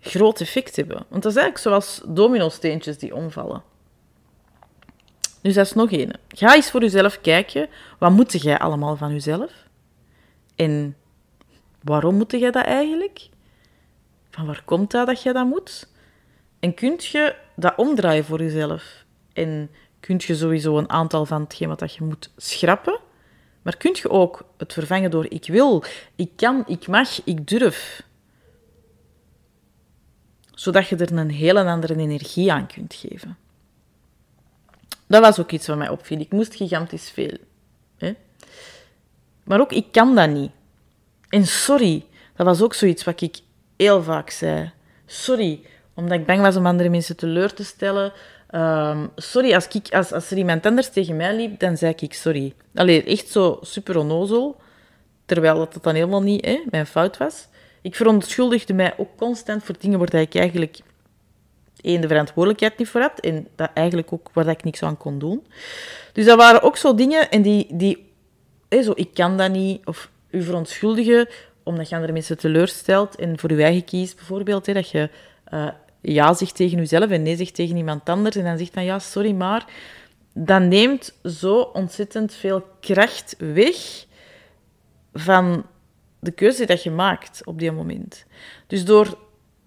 groot 0.00 0.40
effect 0.40 0.76
hebben. 0.76 1.04
Want 1.08 1.22
dat 1.22 1.32
is 1.32 1.38
eigenlijk 1.38 1.58
zoals 1.58 2.00
domino-steentjes 2.06 2.98
die 2.98 3.14
omvallen. 3.14 3.62
Dus 5.44 5.54
dat 5.54 5.66
is 5.66 5.72
nog 5.72 5.90
één. 5.90 6.10
Ga 6.28 6.54
eens 6.54 6.70
voor 6.70 6.80
jezelf 6.80 7.20
kijken. 7.20 7.68
Wat 7.98 8.10
moet 8.10 8.42
jij 8.42 8.58
allemaal 8.58 8.96
van 8.96 9.12
jezelf? 9.12 9.52
En 10.56 10.96
waarom 11.82 12.14
moet 12.14 12.30
jij 12.30 12.50
dat 12.50 12.64
eigenlijk? 12.64 13.28
Van 14.30 14.46
waar 14.46 14.62
komt 14.64 14.90
dat 14.90 15.06
dat 15.06 15.22
jij 15.22 15.32
dat 15.32 15.46
moet? 15.46 15.88
En 16.60 16.74
kunt 16.74 17.04
je 17.04 17.36
dat 17.56 17.74
omdraaien 17.76 18.24
voor 18.24 18.42
jezelf? 18.42 19.04
En 19.32 19.70
kunt 20.00 20.24
je 20.24 20.34
sowieso 20.34 20.78
een 20.78 20.90
aantal 20.90 21.26
van 21.26 21.42
hetgeen 21.42 21.68
wat 21.68 21.94
je 21.94 22.04
moet 22.04 22.30
schrappen? 22.36 22.98
Maar 23.62 23.76
kunt 23.76 23.98
je 23.98 24.10
ook 24.10 24.44
het 24.56 24.72
vervangen 24.72 25.10
door 25.10 25.26
ik 25.28 25.46
wil, 25.46 25.84
ik 26.14 26.30
kan, 26.36 26.64
ik 26.66 26.86
mag, 26.86 27.24
ik 27.24 27.46
durf? 27.48 28.02
Zodat 30.54 30.88
je 30.88 30.96
er 30.96 31.12
een 31.12 31.30
hele 31.30 31.64
andere 31.64 31.96
energie 31.96 32.52
aan 32.52 32.66
kunt 32.66 32.94
geven. 32.94 33.36
Dat 35.14 35.22
was 35.22 35.40
ook 35.40 35.50
iets 35.50 35.66
wat 35.66 35.76
mij 35.76 35.88
opviel. 35.88 36.20
Ik 36.20 36.32
moest 36.32 36.54
gigantisch 36.54 37.10
veel. 37.10 37.36
Hè? 37.98 38.14
Maar 39.44 39.60
ook, 39.60 39.72
ik 39.72 39.86
kan 39.92 40.14
dat 40.14 40.30
niet. 40.30 40.50
En 41.28 41.46
sorry, 41.46 42.04
dat 42.36 42.46
was 42.46 42.62
ook 42.62 42.74
zoiets 42.74 43.04
wat 43.04 43.20
ik 43.20 43.38
heel 43.76 44.02
vaak 44.02 44.30
zei. 44.30 44.72
Sorry, 45.06 45.60
omdat 45.94 46.18
ik 46.18 46.26
bang 46.26 46.40
was 46.40 46.56
om 46.56 46.66
andere 46.66 46.88
mensen 46.88 47.16
teleur 47.16 47.54
te 47.54 47.64
stellen. 47.64 48.12
Ehm, 48.50 49.06
sorry, 49.16 49.54
als, 49.54 49.68
ik, 49.68 49.94
als, 49.94 50.12
als 50.12 50.30
er 50.30 50.36
iemand 50.36 50.66
anders 50.66 50.90
tegen 50.90 51.16
mij 51.16 51.36
liep, 51.36 51.60
dan 51.60 51.76
zei 51.76 51.94
ik 51.96 52.14
sorry. 52.14 52.54
Allee, 52.74 53.04
echt 53.04 53.28
zo 53.28 53.58
super 53.60 53.98
onnozel. 53.98 54.60
Terwijl 55.26 55.58
dat, 55.58 55.72
dat 55.72 55.82
dan 55.82 55.94
helemaal 55.94 56.22
niet 56.22 56.44
hè, 56.44 56.62
mijn 56.70 56.86
fout 56.86 57.16
was. 57.16 57.48
Ik 57.82 57.94
verontschuldigde 57.94 58.74
mij 58.74 58.94
ook 58.96 59.16
constant 59.16 59.64
voor 59.64 59.74
dingen 59.78 59.98
waar 59.98 60.14
ik 60.14 60.34
eigenlijk 60.34 60.78
één, 61.84 62.00
de 62.00 62.08
verantwoordelijkheid 62.08 62.78
niet 62.78 62.88
voor 62.88 63.00
had. 63.00 63.20
En 63.20 63.46
dat 63.56 63.70
eigenlijk 63.74 64.12
ook 64.12 64.30
waar 64.32 64.48
ik 64.48 64.64
niks 64.64 64.82
aan 64.82 64.96
kon 64.96 65.18
doen. 65.18 65.46
Dus 66.12 66.24
dat 66.24 66.38
waren 66.38 66.62
ook 66.62 66.76
zo 66.76 66.94
dingen 66.94 67.30
en 67.30 67.42
die... 67.42 67.66
die 67.70 68.12
zo, 68.82 68.92
ik 68.94 69.14
kan 69.14 69.36
dat 69.36 69.50
niet. 69.50 69.86
Of 69.86 70.10
u 70.30 70.42
verontschuldigen 70.42 71.28
omdat 71.62 71.88
je 71.88 71.94
andere 71.94 72.12
mensen 72.12 72.38
teleurstelt. 72.38 73.16
En 73.16 73.38
voor 73.38 73.52
je 73.52 73.62
eigen 73.62 73.84
kies 73.84 74.14
bijvoorbeeld. 74.14 74.66
Hè, 74.66 74.72
dat 74.72 74.90
je 74.90 75.10
uh, 75.52 75.68
ja 76.00 76.34
zegt 76.34 76.56
tegen 76.56 76.78
jezelf 76.78 77.10
en 77.10 77.22
nee 77.22 77.36
zegt 77.36 77.54
tegen 77.54 77.76
iemand 77.76 78.08
anders. 78.08 78.36
En 78.36 78.44
dan 78.44 78.58
zegt 78.58 78.72
van 78.72 78.84
ja, 78.84 78.98
sorry, 78.98 79.32
maar... 79.32 79.66
Dat 80.36 80.62
neemt 80.62 81.18
zo 81.24 81.60
ontzettend 81.60 82.34
veel 82.34 82.66
kracht 82.80 83.34
weg 83.38 84.04
van 85.12 85.66
de 86.18 86.30
keuze 86.30 86.66
dat 86.66 86.82
je 86.82 86.90
maakt 86.90 87.40
op 87.44 87.58
die 87.58 87.72
moment. 87.72 88.24
Dus 88.66 88.84
door 88.84 89.18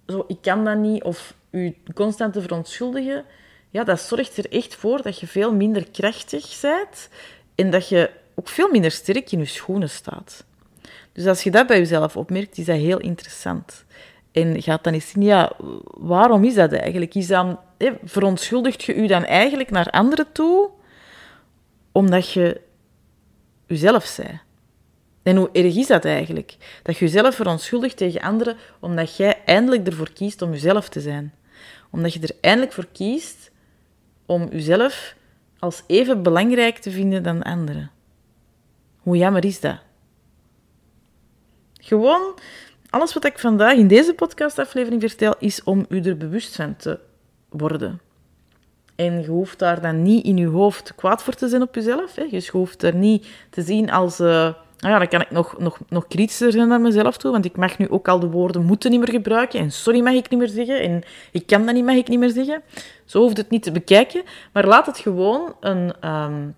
zo, 0.06 0.24
ik 0.26 0.38
kan 0.40 0.64
dat 0.64 0.76
niet, 0.76 1.02
of 1.02 1.34
je 1.58 1.74
constant 1.94 2.32
te 2.32 2.40
verontschuldigen, 2.40 3.24
ja, 3.70 3.84
dat 3.84 4.00
zorgt 4.00 4.36
er 4.36 4.52
echt 4.52 4.74
voor 4.74 5.02
dat 5.02 5.20
je 5.20 5.26
veel 5.26 5.54
minder 5.54 5.90
krachtig 5.90 6.60
bent 6.60 7.08
en 7.54 7.70
dat 7.70 7.88
je 7.88 8.10
ook 8.34 8.48
veel 8.48 8.70
minder 8.70 8.90
sterk 8.90 9.32
in 9.32 9.38
je 9.38 9.44
schoenen 9.44 9.90
staat. 9.90 10.44
Dus 11.12 11.26
als 11.26 11.42
je 11.42 11.50
dat 11.50 11.66
bij 11.66 11.78
jezelf 11.78 12.16
opmerkt, 12.16 12.58
is 12.58 12.64
dat 12.64 12.76
heel 12.76 12.98
interessant. 12.98 13.84
En 14.32 14.62
gaat 14.62 14.84
dan 14.84 14.92
eens 14.92 15.08
zien, 15.08 15.22
ja, 15.22 15.52
waarom 15.84 16.44
is 16.44 16.54
dat 16.54 16.72
eigenlijk? 16.72 17.14
Is 17.14 17.26
dan, 17.26 17.58
verontschuldigt 18.04 18.82
je 18.82 18.94
u 18.94 19.06
dan 19.06 19.24
eigenlijk 19.24 19.70
naar 19.70 19.90
anderen 19.90 20.32
toe, 20.32 20.70
omdat 21.92 22.32
je 22.32 22.60
jezelf 23.66 24.04
zei? 24.04 24.40
En 25.22 25.36
hoe 25.36 25.48
erg 25.52 25.76
is 25.76 25.86
dat 25.86 26.04
eigenlijk? 26.04 26.56
Dat 26.82 26.96
je 26.96 27.04
jezelf 27.04 27.34
verontschuldigt 27.34 27.96
tegen 27.96 28.20
anderen 28.20 28.56
omdat 28.80 29.16
jij 29.16 29.42
eindelijk 29.44 29.86
ervoor 29.86 30.12
kiest 30.12 30.42
om 30.42 30.50
jezelf 30.52 30.88
te 30.88 31.00
zijn. 31.00 31.32
Omdat 31.90 32.12
je 32.12 32.20
er 32.20 32.36
eindelijk 32.40 32.72
voor 32.72 32.86
kiest 32.92 33.50
om 34.26 34.48
jezelf 34.50 35.14
als 35.58 35.82
even 35.86 36.22
belangrijk 36.22 36.78
te 36.78 36.90
vinden 36.90 37.22
dan 37.22 37.42
anderen. 37.42 37.90
Hoe 38.98 39.16
jammer 39.16 39.44
is 39.44 39.60
dat? 39.60 39.78
Gewoon, 41.80 42.34
alles 42.90 43.14
wat 43.14 43.24
ik 43.24 43.38
vandaag 43.38 43.76
in 43.76 43.88
deze 43.88 44.14
podcastaflevering 44.14 45.00
vertel, 45.00 45.34
is 45.38 45.62
om 45.62 45.86
u 45.88 46.00
er 46.00 46.16
bewust 46.16 46.56
van 46.56 46.76
te 46.76 46.98
worden. 47.48 48.00
En 48.96 49.20
je 49.20 49.28
hoeft 49.28 49.58
daar 49.58 49.80
dan 49.80 50.02
niet 50.02 50.24
in 50.24 50.36
je 50.36 50.46
hoofd 50.46 50.94
kwaad 50.94 51.22
voor 51.22 51.34
te 51.34 51.48
zijn 51.48 51.62
op 51.62 51.74
jezelf. 51.74 52.14
Hè. 52.14 52.22
Je 52.30 52.48
hoeft 52.52 52.82
er 52.82 52.94
niet 52.94 53.26
te 53.50 53.62
zien 53.62 53.90
als... 53.90 54.18
Nou 54.18 54.54
ja, 54.78 54.98
dan 54.98 55.08
kan 55.08 55.20
ik 55.20 55.30
nog, 55.30 55.58
nog, 55.58 55.78
nog 55.88 56.06
kritischer 56.06 56.52
zijn 56.52 56.68
naar 56.68 56.80
mezelf 56.80 57.16
toe, 57.16 57.32
want 57.32 57.44
ik 57.44 57.56
mag 57.56 57.78
nu 57.78 57.88
ook 57.88 58.08
al 58.08 58.20
de 58.20 58.28
woorden 58.28 58.64
moeten 58.64 58.90
niet 58.90 59.00
meer 59.00 59.10
gebruiken 59.10 59.60
en 59.60 59.72
sorry 59.72 60.00
mag 60.00 60.12
ik 60.12 60.30
niet 60.30 60.38
meer 60.38 60.48
zeggen 60.48 60.80
en 60.80 61.02
ik 61.32 61.46
kan 61.46 61.66
dat 61.66 61.74
niet, 61.74 61.84
mag 61.84 61.96
ik 61.96 62.08
niet 62.08 62.18
meer 62.18 62.30
zeggen. 62.30 62.62
Zo 63.04 63.20
hoeft 63.20 63.36
het 63.36 63.50
niet 63.50 63.62
te 63.62 63.72
bekijken, 63.72 64.22
maar 64.52 64.66
laat 64.66 64.86
het 64.86 64.98
gewoon 64.98 65.54
een, 65.60 66.08
um, 66.08 66.54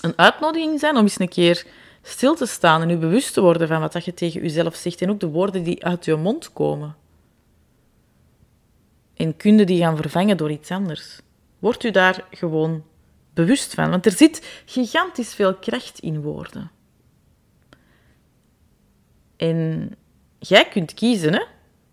een 0.00 0.12
uitnodiging 0.16 0.80
zijn 0.80 0.96
om 0.96 1.02
eens 1.02 1.20
een 1.20 1.28
keer 1.28 1.66
stil 2.02 2.34
te 2.34 2.46
staan 2.46 2.82
en 2.82 2.88
je 2.88 2.96
bewust 2.96 3.34
te 3.34 3.40
worden 3.40 3.68
van 3.68 3.80
wat 3.80 4.04
je 4.04 4.14
tegen 4.14 4.42
jezelf 4.42 4.74
zegt 4.74 5.02
en 5.02 5.10
ook 5.10 5.20
de 5.20 5.28
woorden 5.28 5.62
die 5.62 5.84
uit 5.84 6.04
je 6.04 6.16
mond 6.16 6.52
komen. 6.52 6.96
En 9.16 9.36
kunde 9.36 9.64
die 9.64 9.80
gaan 9.80 9.96
vervangen 9.96 10.36
door 10.36 10.50
iets 10.50 10.70
anders. 10.70 11.20
Word 11.58 11.84
u 11.84 11.90
daar 11.90 12.24
gewoon 12.30 12.84
bewust 13.34 13.74
van, 13.74 13.90
want 13.90 14.06
er 14.06 14.12
zit 14.12 14.62
gigantisch 14.66 15.34
veel 15.34 15.54
kracht 15.54 15.98
in 15.98 16.22
woorden. 16.22 16.70
En 19.38 19.90
jij 20.38 20.68
kunt 20.68 20.94
kiezen 20.94 21.32
hè, 21.32 21.44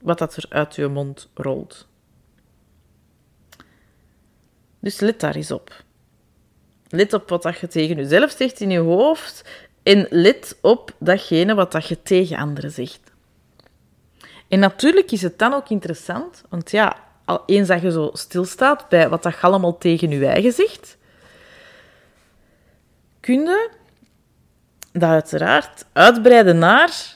wat 0.02 0.18
dat 0.18 0.36
er 0.36 0.46
uit 0.50 0.76
je 0.76 0.88
mond 0.88 1.30
rolt. 1.34 1.88
Dus 4.80 5.00
let 5.00 5.20
daar 5.20 5.36
eens 5.36 5.52
op. 5.52 5.84
Let 6.90 7.14
op 7.14 7.30
wat 7.30 7.44
dat 7.44 7.60
je 7.60 7.68
tegen 7.68 7.96
jezelf 7.96 8.32
zegt 8.32 8.60
in 8.60 8.70
je 8.70 8.80
hoofd 8.80 9.50
en 9.84 10.08
let 10.10 10.58
op 10.62 10.96
datgene 11.00 11.56
wat 11.56 11.72
dat 11.72 11.88
je 11.88 12.02
tegen 12.02 12.38
anderen 12.38 12.72
zegt. 12.72 13.14
En 14.48 14.60
natuurlijk 14.60 15.12
is 15.12 15.22
het 15.22 15.40
dan 15.40 15.54
ook 15.54 15.70
interessant, 15.70 16.44
want 16.50 16.72
ja, 16.72 16.98
al 17.26 17.44
eens 17.46 17.68
dat 17.68 17.82
je 17.82 17.92
zo 17.92 18.10
stilstaat 18.14 18.90
bij 18.90 19.10
wat 19.10 19.24
dat 19.24 19.34
je 19.34 19.42
allemaal 19.42 19.78
tegen 19.78 20.10
je 20.10 20.26
eigen 20.26 20.52
zegt, 20.52 20.98
kun 23.20 23.40
je 23.40 23.70
dat 24.92 25.10
uiteraard 25.10 25.86
uitbreiden 25.94 26.58
naar 26.58 27.15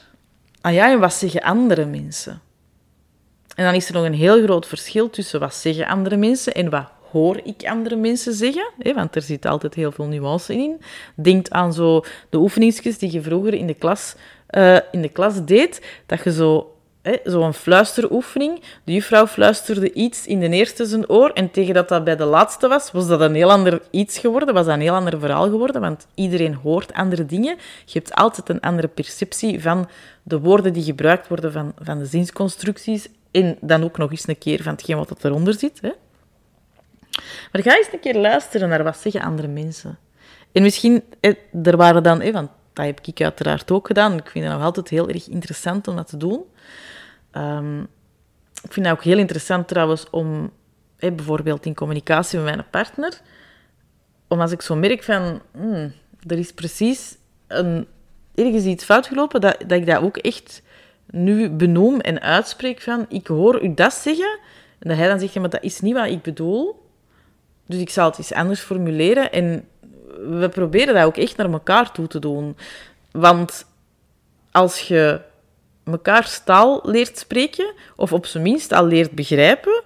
ah 0.60 0.72
ja, 0.72 0.90
en 0.90 1.00
wat 1.00 1.14
zeggen 1.14 1.40
andere 1.40 1.84
mensen? 1.84 2.40
En 3.56 3.64
dan 3.64 3.74
is 3.74 3.88
er 3.88 3.94
nog 3.94 4.04
een 4.04 4.14
heel 4.14 4.42
groot 4.42 4.66
verschil 4.66 5.10
tussen 5.10 5.40
wat 5.40 5.54
zeggen 5.54 5.86
andere 5.86 6.16
mensen 6.16 6.54
en 6.54 6.70
wat 6.70 6.88
hoor 7.10 7.40
ik 7.44 7.66
andere 7.66 7.96
mensen 7.96 8.34
zeggen, 8.34 8.70
want 8.94 9.16
er 9.16 9.22
zit 9.22 9.46
altijd 9.46 9.74
heel 9.74 9.92
veel 9.92 10.04
nuance 10.04 10.54
in. 10.54 10.80
Denk 11.14 11.48
aan 11.48 11.72
zo 11.72 12.04
de 12.28 12.38
oefeningsjes 12.38 12.98
die 12.98 13.12
je 13.12 13.22
vroeger 13.22 13.54
in 13.54 13.66
de 13.66 13.74
klas, 13.74 14.14
uh, 14.50 14.78
in 14.90 15.02
de 15.02 15.08
klas 15.08 15.44
deed, 15.44 15.86
dat 16.06 16.24
je 16.24 16.32
zo 16.32 16.74
zo'n 17.24 17.54
fluisteroefening. 17.54 18.62
De 18.84 18.92
juffrouw 18.92 19.26
fluisterde 19.26 19.92
iets 19.92 20.26
in 20.26 20.40
de 20.40 20.48
eerste 20.48 20.84
zijn 20.84 21.08
oor 21.08 21.30
en 21.30 21.50
tegen 21.50 21.74
dat 21.74 21.88
dat 21.88 22.04
bij 22.04 22.16
de 22.16 22.24
laatste 22.24 22.68
was, 22.68 22.90
was 22.90 23.06
dat 23.06 23.20
een 23.20 23.34
heel 23.34 23.50
ander 23.50 23.82
iets 23.90 24.18
geworden, 24.18 24.54
was 24.54 24.66
dat 24.66 24.74
een 24.74 24.80
heel 24.80 24.94
ander 24.94 25.18
verhaal 25.18 25.50
geworden, 25.50 25.80
want 25.80 26.06
iedereen 26.14 26.54
hoort 26.54 26.92
andere 26.92 27.26
dingen. 27.26 27.56
Je 27.84 27.98
hebt 27.98 28.14
altijd 28.14 28.48
een 28.48 28.60
andere 28.60 28.88
perceptie 28.88 29.62
van 29.62 29.88
de 30.22 30.40
woorden 30.40 30.72
die 30.72 30.82
gebruikt 30.82 31.28
worden 31.28 31.52
van, 31.52 31.72
van 31.78 31.98
de 31.98 32.06
zinsconstructies 32.06 33.08
en 33.30 33.56
dan 33.60 33.84
ook 33.84 33.98
nog 33.98 34.10
eens 34.10 34.28
een 34.28 34.38
keer 34.38 34.62
van 34.62 34.72
hetgeen 34.72 34.96
wat 34.96 35.24
eronder 35.24 35.54
zit. 35.54 35.78
Hè. 35.80 35.92
Maar 37.52 37.62
ga 37.62 37.76
eens 37.76 37.92
een 37.92 38.00
keer 38.00 38.16
luisteren 38.16 38.68
naar 38.68 38.84
wat 38.84 38.96
zeggen 38.96 39.20
andere 39.20 39.48
mensen. 39.48 39.98
En 40.52 40.62
misschien, 40.62 41.02
er 41.62 41.76
waren 41.76 42.02
dan, 42.02 42.32
want 42.32 42.50
dat 42.72 42.84
heb 42.86 43.00
ik 43.04 43.20
uiteraard 43.20 43.70
ook 43.70 43.86
gedaan, 43.86 44.18
ik 44.18 44.30
vind 44.30 44.44
het 44.44 44.54
nog 44.54 44.62
altijd 44.62 44.88
heel 44.88 45.08
erg 45.08 45.28
interessant 45.28 45.88
om 45.88 45.96
dat 45.96 46.08
te 46.08 46.16
doen. 46.16 46.44
Um, 47.32 47.80
ik 48.62 48.72
vind 48.72 48.86
het 48.86 48.94
ook 48.94 49.04
heel 49.04 49.18
interessant 49.18 49.68
trouwens 49.68 50.10
om, 50.10 50.52
bijvoorbeeld 50.98 51.66
in 51.66 51.74
communicatie 51.74 52.38
met 52.38 52.54
mijn 52.54 52.70
partner, 52.70 53.20
om 54.28 54.40
als 54.40 54.52
ik 54.52 54.62
zo 54.62 54.76
merk 54.76 55.02
van, 55.02 55.42
er 56.26 56.38
is 56.38 56.52
precies 56.52 57.16
een, 57.46 57.86
ergens 58.34 58.64
iets 58.64 58.84
fout 58.84 59.06
gelopen, 59.06 59.40
dat, 59.40 59.56
dat 59.58 59.78
ik 59.78 59.86
dat 59.86 60.02
ook 60.02 60.16
echt 60.16 60.62
nu 61.10 61.50
benoem 61.50 62.00
en 62.00 62.20
uitspreek 62.20 62.80
van, 62.80 63.06
ik 63.08 63.26
hoor 63.26 63.62
u 63.62 63.74
dat 63.74 63.92
zeggen, 63.92 64.38
en 64.78 64.88
dat 64.88 64.98
hij 64.98 65.08
dan 65.08 65.20
zegt, 65.20 65.32
ja, 65.32 65.40
maar 65.40 65.50
dat 65.50 65.62
is 65.62 65.80
niet 65.80 65.94
wat 65.94 66.06
ik 66.06 66.22
bedoel, 66.22 66.88
dus 67.66 67.80
ik 67.80 67.90
zal 67.90 68.08
het 68.08 68.18
eens 68.18 68.32
anders 68.32 68.60
formuleren. 68.60 69.32
En 69.32 69.68
we 70.18 70.48
proberen 70.48 70.94
dat 70.94 71.04
ook 71.04 71.16
echt 71.16 71.36
naar 71.36 71.50
elkaar 71.50 71.92
toe 71.92 72.06
te 72.06 72.18
doen. 72.18 72.56
Want 73.10 73.66
als 74.50 74.80
je 74.80 75.20
mekaars 75.84 76.44
taal 76.44 76.80
leert 76.82 77.18
spreken, 77.18 77.72
of 77.96 78.12
op 78.12 78.26
zijn 78.26 78.42
minst 78.42 78.72
al 78.72 78.86
leert 78.86 79.10
begrijpen, 79.10 79.82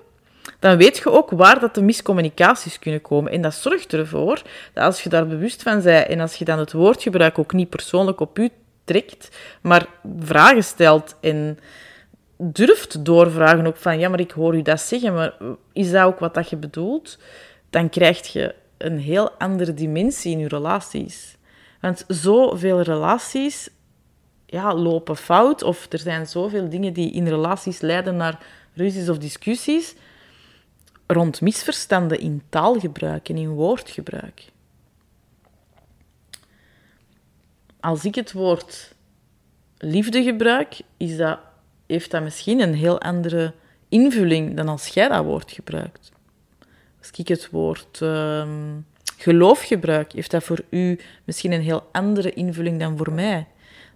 dan 0.58 0.76
weet 0.76 0.96
je 0.96 1.10
ook 1.10 1.30
waar 1.30 1.60
dat 1.60 1.74
de 1.74 1.82
miscommunicaties 1.82 2.78
kunnen 2.78 3.02
komen. 3.02 3.32
En 3.32 3.42
dat 3.42 3.54
zorgt 3.54 3.92
ervoor 3.92 4.42
dat 4.72 4.84
als 4.84 5.02
je 5.02 5.08
daar 5.08 5.26
bewust 5.26 5.62
van 5.62 5.82
bent 5.82 6.08
en 6.08 6.20
als 6.20 6.34
je 6.34 6.44
dan 6.44 6.58
het 6.58 6.72
woordgebruik 6.72 7.38
ook 7.38 7.52
niet 7.52 7.68
persoonlijk 7.68 8.20
op 8.20 8.38
u 8.38 8.48
trekt, 8.84 9.36
maar 9.60 9.86
vragen 10.18 10.64
stelt 10.64 11.16
en 11.20 11.58
durft 12.36 13.04
doorvragen 13.04 13.66
ook 13.66 13.76
van, 13.76 13.98
ja, 13.98 14.08
maar 14.08 14.20
ik 14.20 14.30
hoor 14.30 14.56
u 14.56 14.62
dat 14.62 14.80
zeggen, 14.80 15.14
maar 15.14 15.34
is 15.72 15.90
dat 15.90 16.04
ook 16.04 16.18
wat 16.18 16.34
dat 16.34 16.50
je 16.50 16.56
bedoelt? 16.56 17.18
Dan 17.70 17.88
krijg 17.88 18.32
je 18.32 18.54
een 18.78 18.98
heel 18.98 19.30
andere 19.30 19.74
dimensie 19.74 20.32
in 20.32 20.38
je 20.38 20.48
relaties. 20.48 21.36
Want 21.80 22.04
zoveel 22.08 22.80
relaties 22.80 23.68
ja, 24.54 24.75
lopen 24.75 25.16
fout, 25.16 25.62
of 25.62 25.87
er 25.92 25.99
zijn 25.99 26.26
zoveel 26.26 26.68
dingen 26.68 26.92
die 26.92 27.12
in 27.12 27.28
relaties 27.28 27.80
leiden 27.80 28.16
naar 28.16 28.46
ruzies 28.75 29.08
of 29.08 29.18
discussies, 29.18 29.94
rond 31.06 31.40
misverstanden 31.40 32.20
in 32.20 32.42
taalgebruik 32.49 33.28
en 33.28 33.37
in 33.37 33.49
woordgebruik. 33.49 34.52
Als 37.80 38.04
ik 38.04 38.14
het 38.14 38.32
woord 38.32 38.94
liefde 39.78 40.23
gebruik, 40.23 40.80
is 40.96 41.16
dat, 41.16 41.38
heeft 41.87 42.11
dat 42.11 42.23
misschien 42.23 42.61
een 42.61 42.75
heel 42.75 43.00
andere 43.00 43.52
invulling 43.88 44.56
dan 44.56 44.68
als 44.68 44.87
jij 44.87 45.08
dat 45.08 45.25
woord 45.25 45.52
gebruikt. 45.52 46.12
Als 46.99 47.11
ik 47.11 47.28
het 47.28 47.50
woord 47.50 48.00
uh, 48.02 48.49
geloof 49.16 49.62
gebruik, 49.62 50.12
heeft 50.12 50.30
dat 50.30 50.44
voor 50.44 50.64
u 50.70 51.00
misschien 51.25 51.52
een 51.52 51.62
heel 51.62 51.88
andere 51.92 52.32
invulling 52.32 52.80
dan 52.80 52.96
voor 52.96 53.12
mij. 53.12 53.46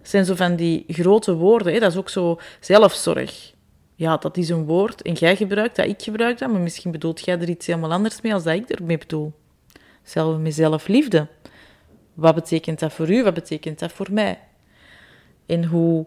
Zijn 0.01 0.25
zo 0.25 0.35
van 0.35 0.55
die 0.55 0.83
grote 0.87 1.33
woorden. 1.33 1.73
Hè? 1.73 1.79
Dat 1.79 1.91
is 1.91 1.97
ook 1.97 2.09
zo 2.09 2.39
zelfzorg 2.59 3.53
ja, 3.99 4.17
dat 4.17 4.37
is 4.37 4.49
een 4.49 4.65
woord 4.65 5.01
en 5.01 5.13
jij 5.13 5.35
gebruikt 5.35 5.75
dat, 5.75 5.85
ik 5.85 6.01
gebruik 6.01 6.37
dat, 6.37 6.51
maar 6.51 6.61
misschien 6.61 6.91
bedoelt 6.91 7.25
jij 7.25 7.39
er 7.39 7.49
iets 7.49 7.67
helemaal 7.67 7.91
anders 7.91 8.21
mee 8.21 8.33
als 8.33 8.43
dat 8.43 8.53
ik 8.53 8.69
ermee 8.69 8.97
bedoel. 8.97 9.33
Hetzelfde 10.01 10.39
met 10.39 10.53
zelfliefde. 10.53 11.27
Wat 12.13 12.35
betekent 12.35 12.79
dat 12.79 12.93
voor 12.93 13.09
u? 13.09 13.23
Wat 13.23 13.33
betekent 13.33 13.79
dat 13.79 13.91
voor 13.91 14.07
mij? 14.11 14.39
En 15.45 15.65
hoe 15.65 16.05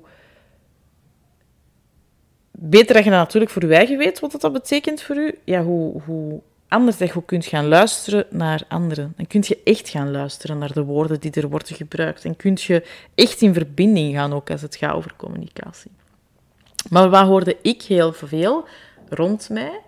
beter 2.51 2.95
dat 2.95 3.05
je 3.05 3.11
natuurlijk 3.11 3.53
voor 3.53 3.65
je 3.67 3.75
eigen 3.75 3.99
weet 3.99 4.21
wat 4.21 4.41
dat 4.41 4.53
betekent 4.53 5.03
voor 5.03 5.17
u, 5.17 5.39
ja, 5.45 5.63
hoe, 5.63 6.03
hoe 6.03 6.41
anders 6.73 6.99
dat 6.99 7.13
je 7.13 7.25
kunt 7.25 7.45
gaan 7.45 7.69
luisteren 7.69 8.27
naar 8.31 8.63
anderen. 8.69 9.13
Dan 9.17 9.27
kun 9.27 9.45
je 9.47 9.61
echt 9.65 9.89
gaan 9.89 10.11
luisteren 10.11 10.59
naar 10.59 10.73
de 10.73 10.85
woorden 10.85 11.21
die 11.21 11.31
er 11.31 11.49
worden 11.49 11.77
gebruikt. 11.77 12.25
En 12.25 12.37
kun 12.37 12.59
je 12.61 12.87
echt 13.15 13.41
in 13.41 13.55
verbinding 13.55 14.15
gaan 14.15 14.33
ook 14.33 14.51
als 14.51 14.63
het 14.63 14.77
gaat 14.77 14.95
over 14.95 15.13
communicatie. 15.17 15.91
Maar 16.91 17.11
wat 17.11 17.27
hoorde 17.27 17.57
ik 17.63 17.83
heel 17.83 18.13
veel 18.13 18.69
rond 19.09 19.49
mij? 19.51 19.81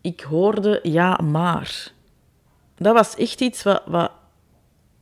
Ik 0.00 0.20
hoorde 0.20 0.80
ja, 0.82 1.16
maar. 1.16 1.90
Dat 2.76 2.94
was 2.94 3.16
echt 3.16 3.40
iets 3.40 3.62
wat, 3.62 3.82
wat 3.86 4.10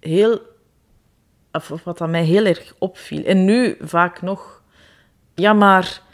heel... 0.00 0.40
Of 1.52 1.72
wat 1.84 2.00
aan 2.00 2.10
mij 2.10 2.24
heel 2.24 2.44
erg 2.44 2.74
opviel. 2.78 3.24
En 3.24 3.44
nu 3.44 3.76
vaak 3.80 4.22
nog... 4.22 4.62
Ja, 5.34 5.52
maar... 5.52 6.04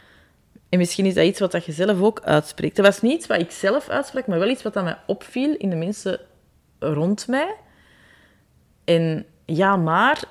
En 0.73 0.79
misschien 0.79 1.05
is 1.05 1.13
dat 1.13 1.25
iets 1.25 1.39
wat 1.39 1.65
je 1.65 1.71
zelf 1.71 2.01
ook 2.01 2.21
uitspreekt. 2.21 2.75
Dat 2.75 2.85
was 2.85 3.01
niet 3.01 3.13
iets 3.13 3.27
wat 3.27 3.39
ik 3.39 3.51
zelf 3.51 3.89
uitsprak, 3.89 4.27
maar 4.27 4.39
wel 4.39 4.49
iets 4.49 4.63
wat 4.63 4.75
aan 4.75 4.83
mij 4.83 4.97
opviel 5.07 5.55
in 5.55 5.69
de 5.69 5.75
mensen 5.75 6.19
rond 6.79 7.27
mij. 7.27 7.55
En 8.83 9.25
ja, 9.45 9.75
maar 9.75 10.23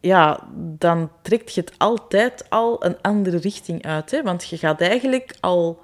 ja, 0.00 0.48
dan 0.56 1.10
trekt 1.22 1.54
je 1.54 1.60
het 1.60 1.74
altijd 1.78 2.50
al 2.50 2.84
een 2.84 2.96
andere 3.00 3.36
richting 3.36 3.84
uit. 3.84 4.10
Hè? 4.10 4.22
Want 4.22 4.48
je 4.48 4.56
gaat 4.56 4.80
eigenlijk 4.80 5.34
al 5.40 5.80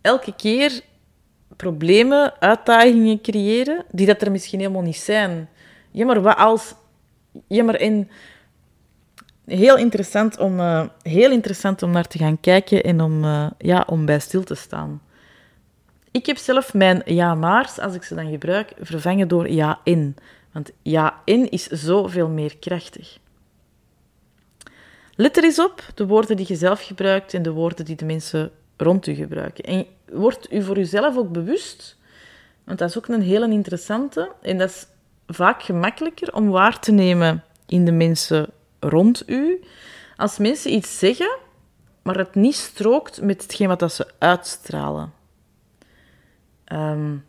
elke 0.00 0.34
keer 0.36 0.80
problemen, 1.56 2.40
uitdagingen 2.40 3.20
creëren, 3.20 3.84
die 3.90 4.06
dat 4.06 4.22
er 4.22 4.30
misschien 4.30 4.60
helemaal 4.60 4.82
niet 4.82 4.96
zijn. 4.96 5.48
Ja, 5.90 6.06
maar 6.06 6.22
wat 6.22 6.36
als... 6.36 6.74
Ja, 7.48 7.64
maar 7.64 7.80
in... 7.80 8.10
Heel 9.46 9.76
interessant 9.76 10.38
om, 10.38 10.60
uh, 10.60 10.84
heel 11.02 11.30
interessant 11.30 11.82
om 11.82 11.90
naar 11.90 12.06
te 12.06 12.18
gaan 12.18 12.40
kijken 12.40 12.82
en 12.82 13.00
om, 13.00 13.24
uh, 13.24 13.46
ja, 13.58 13.84
om 13.86 14.06
bij 14.06 14.20
stil 14.20 14.42
te 14.42 14.54
staan. 14.54 15.02
Ik 16.10 16.26
heb 16.26 16.36
zelf 16.36 16.74
mijn 16.74 17.02
ja-maars, 17.04 17.78
als 17.78 17.94
ik 17.94 18.02
ze 18.02 18.14
dan 18.14 18.30
gebruik, 18.30 18.72
vervangen 18.80 19.28
door 19.28 19.50
ja-in. 19.50 20.16
Want 20.52 20.70
ja-in 20.82 21.50
is 21.50 21.66
zoveel 21.66 22.28
meer 22.28 22.58
krachtig. 22.58 23.18
Let 25.14 25.36
er 25.36 25.44
eens 25.44 25.60
op 25.60 25.82
de 25.94 26.06
woorden 26.06 26.36
die 26.36 26.46
je 26.48 26.56
zelf 26.56 26.82
gebruikt 26.82 27.34
en 27.34 27.42
de 27.42 27.50
woorden 27.50 27.84
die 27.84 27.96
de 27.96 28.04
mensen 28.04 28.50
rond 28.76 29.06
u 29.06 29.14
gebruiken. 29.14 29.64
En 29.64 29.86
word 30.12 30.52
u 30.52 30.62
voor 30.62 30.78
uzelf 30.78 31.16
ook 31.16 31.32
bewust, 31.32 31.98
want 32.64 32.78
dat 32.78 32.88
is 32.88 32.98
ook 32.98 33.08
een 33.08 33.22
hele 33.22 33.50
interessante 33.50 34.32
en 34.42 34.58
dat 34.58 34.68
is 34.68 34.86
vaak 35.26 35.62
gemakkelijker 35.62 36.34
om 36.34 36.50
waar 36.50 36.78
te 36.78 36.92
nemen 36.92 37.44
in 37.66 37.84
de 37.84 37.92
mensen 37.92 38.46
rond 38.88 39.22
u. 39.28 39.64
Als 40.16 40.38
mensen 40.38 40.72
iets 40.72 40.98
zeggen, 40.98 41.38
maar 42.02 42.16
het 42.16 42.34
niet 42.34 42.54
strookt 42.54 43.22
met 43.22 43.42
hetgeen 43.42 43.68
wat 43.68 43.78
dat 43.78 43.92
ze 43.92 44.06
uitstralen. 44.18 45.12
Um, 46.72 47.24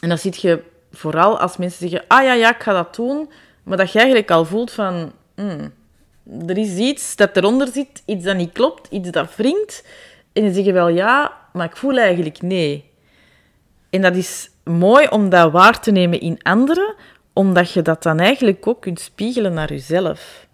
en 0.00 0.08
dan 0.08 0.18
zie 0.18 0.34
je 0.36 0.62
vooral 0.92 1.38
als 1.38 1.56
mensen 1.56 1.88
zeggen, 1.88 2.08
ah 2.08 2.24
ja, 2.24 2.32
ja, 2.32 2.54
ik 2.54 2.62
ga 2.62 2.72
dat 2.72 2.94
doen, 2.94 3.30
maar 3.62 3.76
dat 3.76 3.92
je 3.92 3.98
eigenlijk 3.98 4.30
al 4.30 4.44
voelt 4.44 4.70
van, 4.70 5.12
hmm, 5.34 5.72
er 6.46 6.58
is 6.58 6.76
iets 6.76 7.16
dat 7.16 7.36
eronder 7.36 7.68
zit, 7.68 8.02
iets 8.04 8.24
dat 8.24 8.36
niet 8.36 8.52
klopt, 8.52 8.86
iets 8.90 9.10
dat 9.10 9.36
wringt. 9.36 9.84
En 10.32 10.64
je 10.64 10.72
wel 10.72 10.88
ja, 10.88 11.38
maar 11.52 11.66
ik 11.66 11.76
voel 11.76 11.98
eigenlijk 11.98 12.42
nee. 12.42 12.90
En 13.90 14.02
dat 14.02 14.16
is 14.16 14.50
mooi 14.64 15.08
om 15.08 15.28
dat 15.28 15.52
waar 15.52 15.80
te 15.80 15.90
nemen 15.90 16.20
in 16.20 16.42
anderen, 16.42 16.94
omdat 17.32 17.72
je 17.72 17.82
dat 17.82 18.02
dan 18.02 18.18
eigenlijk 18.18 18.66
ook 18.66 18.80
kunt 18.80 19.00
spiegelen 19.00 19.54
naar 19.54 19.68
jezelf. 19.68 20.47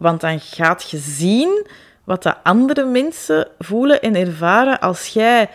Want 0.00 0.20
dan 0.20 0.40
gaat 0.40 0.90
je 0.90 0.98
zien 0.98 1.66
wat 2.04 2.22
de 2.22 2.42
andere 2.42 2.84
mensen 2.84 3.48
voelen 3.58 4.00
en 4.00 4.14
ervaren 4.14 4.80
als 4.80 5.06
jij 5.06 5.48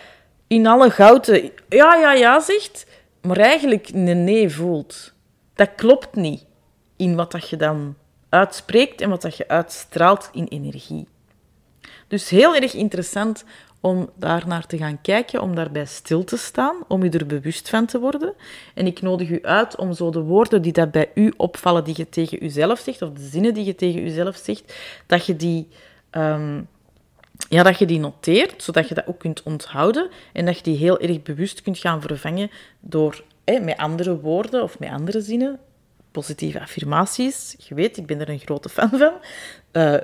in 0.46 0.66
alle 0.66 0.90
gouden 0.90 1.50
ja, 1.68 1.94
ja, 1.94 2.12
ja 2.12 2.40
zegt, 2.40 2.86
maar 3.22 3.36
eigenlijk 3.36 3.88
een 3.88 4.24
nee 4.24 4.50
voelt. 4.50 5.12
Dat 5.54 5.70
klopt 5.76 6.14
niet 6.14 6.44
in 6.96 7.14
wat 7.14 7.32
dat 7.32 7.48
je 7.48 7.56
dan 7.56 7.96
uitspreekt 8.28 9.00
en 9.00 9.10
wat 9.10 9.22
dat 9.22 9.36
je 9.36 9.48
uitstraalt 9.48 10.28
in 10.32 10.46
energie. 10.46 11.08
Dus 12.08 12.28
heel 12.28 12.54
erg 12.54 12.74
interessant 12.74 13.44
om 13.86 14.10
daar 14.14 14.46
naar 14.46 14.66
te 14.66 14.76
gaan 14.76 15.00
kijken, 15.00 15.42
om 15.42 15.54
daarbij 15.54 15.84
stil 15.84 16.24
te 16.24 16.36
staan, 16.36 16.76
om 16.88 17.02
je 17.02 17.10
er 17.10 17.26
bewust 17.26 17.68
van 17.68 17.86
te 17.86 17.98
worden. 17.98 18.34
En 18.74 18.86
ik 18.86 19.02
nodig 19.02 19.28
u 19.28 19.38
uit 19.42 19.76
om 19.76 19.92
zo 19.92 20.10
de 20.10 20.20
woorden 20.20 20.62
die 20.62 20.72
dat 20.72 20.90
bij 20.90 21.10
u 21.14 21.32
opvallen, 21.36 21.84
die 21.84 21.94
je 21.96 22.08
tegen 22.08 22.44
uzelf 22.44 22.78
zegt, 22.78 23.02
of 23.02 23.10
de 23.10 23.22
zinnen 23.22 23.54
die 23.54 23.64
je 23.64 23.74
tegen 23.74 24.02
uzelf 24.02 24.36
zegt, 24.36 24.74
dat 25.06 25.26
je 25.26 25.36
die, 25.36 25.68
um, 26.10 26.68
ja, 27.48 27.62
dat 27.62 27.78
je 27.78 27.86
die 27.86 27.98
noteert, 27.98 28.62
zodat 28.62 28.88
je 28.88 28.94
dat 28.94 29.06
ook 29.06 29.18
kunt 29.18 29.42
onthouden 29.42 30.08
en 30.32 30.44
dat 30.44 30.56
je 30.56 30.62
die 30.62 30.76
heel 30.76 31.00
erg 31.00 31.22
bewust 31.22 31.62
kunt 31.62 31.78
gaan 31.78 32.00
vervangen 32.00 32.50
door 32.80 33.22
met 33.44 33.76
andere 33.76 34.20
woorden 34.20 34.62
of 34.62 34.78
met 34.78 34.90
andere 34.90 35.20
zinnen 35.20 35.58
positieve 36.10 36.60
affirmaties. 36.60 37.54
Je 37.58 37.74
weet, 37.74 37.96
ik 37.96 38.06
ben 38.06 38.20
er 38.20 38.28
een 38.28 38.38
grote 38.38 38.68
fan 38.68 38.90
van. 38.90 39.12
Uh, 39.72 39.96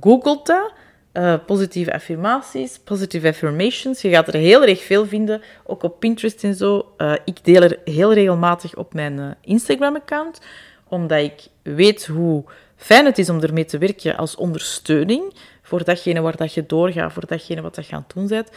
Google 0.00 0.40
dat. 0.44 0.72
Uh, 1.12 1.34
positieve 1.46 1.92
affirmaties, 1.92 2.78
positive 2.78 3.28
affirmations. 3.28 4.02
Je 4.02 4.08
gaat 4.08 4.28
er 4.28 4.34
heel 4.34 4.62
erg 4.64 4.82
veel 4.82 5.06
vinden, 5.06 5.42
ook 5.64 5.82
op 5.82 6.00
Pinterest 6.00 6.44
en 6.44 6.54
zo. 6.54 6.94
Uh, 6.98 7.12
ik 7.24 7.44
deel 7.44 7.62
er 7.62 7.78
heel 7.84 8.12
regelmatig 8.12 8.74
op 8.74 8.94
mijn 8.94 9.36
Instagram-account, 9.40 10.40
omdat 10.88 11.18
ik 11.18 11.46
weet 11.62 12.06
hoe 12.06 12.44
fijn 12.76 13.04
het 13.04 13.18
is 13.18 13.30
om 13.30 13.40
ermee 13.40 13.64
te 13.64 13.78
werken 13.78 14.16
als 14.16 14.36
ondersteuning 14.36 15.34
voor 15.62 15.84
datgene 15.84 16.20
waar 16.20 16.36
dat 16.36 16.54
je 16.54 16.66
doorgaat, 16.66 17.12
voor 17.12 17.26
datgene 17.26 17.60
wat 17.60 17.86
je 17.86 17.92
aan 17.92 18.04
het 18.06 18.14
doen 18.14 18.26
bent. 18.26 18.50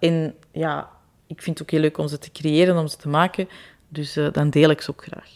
en 0.00 0.34
ja, 0.52 0.88
ik 1.26 1.42
vind 1.42 1.58
het 1.58 1.62
ook 1.62 1.72
heel 1.72 1.80
leuk 1.80 1.98
om 1.98 2.08
ze 2.08 2.18
te 2.18 2.32
creëren, 2.32 2.78
om 2.78 2.88
ze 2.88 2.96
te 2.96 3.08
maken. 3.08 3.48
Dus 3.88 4.18
dan 4.32 4.50
deel 4.50 4.70
ik 4.70 4.80
ze 4.80 4.90
ook 4.90 5.02
graag. 5.02 5.30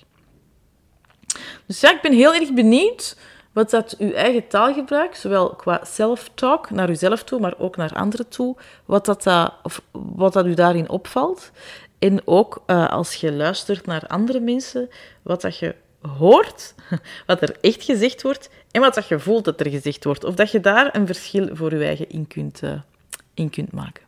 Dus 1.67 1.81
ja, 1.81 1.93
ik 1.95 2.03
ben 2.03 2.13
heel 2.13 2.35
erg 2.35 2.53
benieuwd 2.53 3.17
wat 3.53 3.71
dat 3.71 3.95
uw 3.99 4.13
eigen 4.13 4.47
taalgebruik, 4.49 5.15
zowel 5.15 5.49
qua 5.55 5.81
self-talk 5.85 6.71
naar 6.71 6.91
uzelf 6.91 7.25
toe, 7.25 7.41
maar 7.41 7.55
ook 7.59 7.77
naar 7.77 7.95
anderen 7.95 8.29
toe, 8.29 8.57
wat 8.85 9.05
dat, 9.07 9.27
uh, 9.27 9.49
of 9.63 9.83
wat 9.91 10.33
dat 10.33 10.47
u 10.47 10.55
daarin 10.55 10.89
opvalt. 10.89 11.51
En 11.99 12.21
ook 12.25 12.63
uh, 12.67 12.91
als 12.91 13.15
je 13.15 13.33
luistert 13.33 13.87
naar 13.87 14.07
andere 14.07 14.41
mensen, 14.41 14.89
wat 15.23 15.41
dat 15.41 15.59
je 15.59 15.75
hoort, 16.19 16.75
wat 17.27 17.43
er 17.43 17.57
echt 17.61 17.83
gezegd 17.83 18.23
wordt, 18.23 18.51
en 18.71 18.81
wat 18.81 18.95
dat 18.95 19.09
je 19.09 19.19
voelt 19.19 19.45
dat 19.45 19.61
er 19.61 19.71
gezegd 19.71 20.05
wordt. 20.05 20.25
Of 20.25 20.35
dat 20.35 20.51
je 20.51 20.61
daar 20.61 20.97
een 20.97 21.07
verschil 21.07 21.49
voor 21.53 21.75
je 21.75 21.85
eigen 21.85 22.09
in 22.09 22.27
kunt, 22.27 22.63
uh, 22.63 22.73
in 23.35 23.51
kunt 23.51 23.73
maken. 23.73 24.03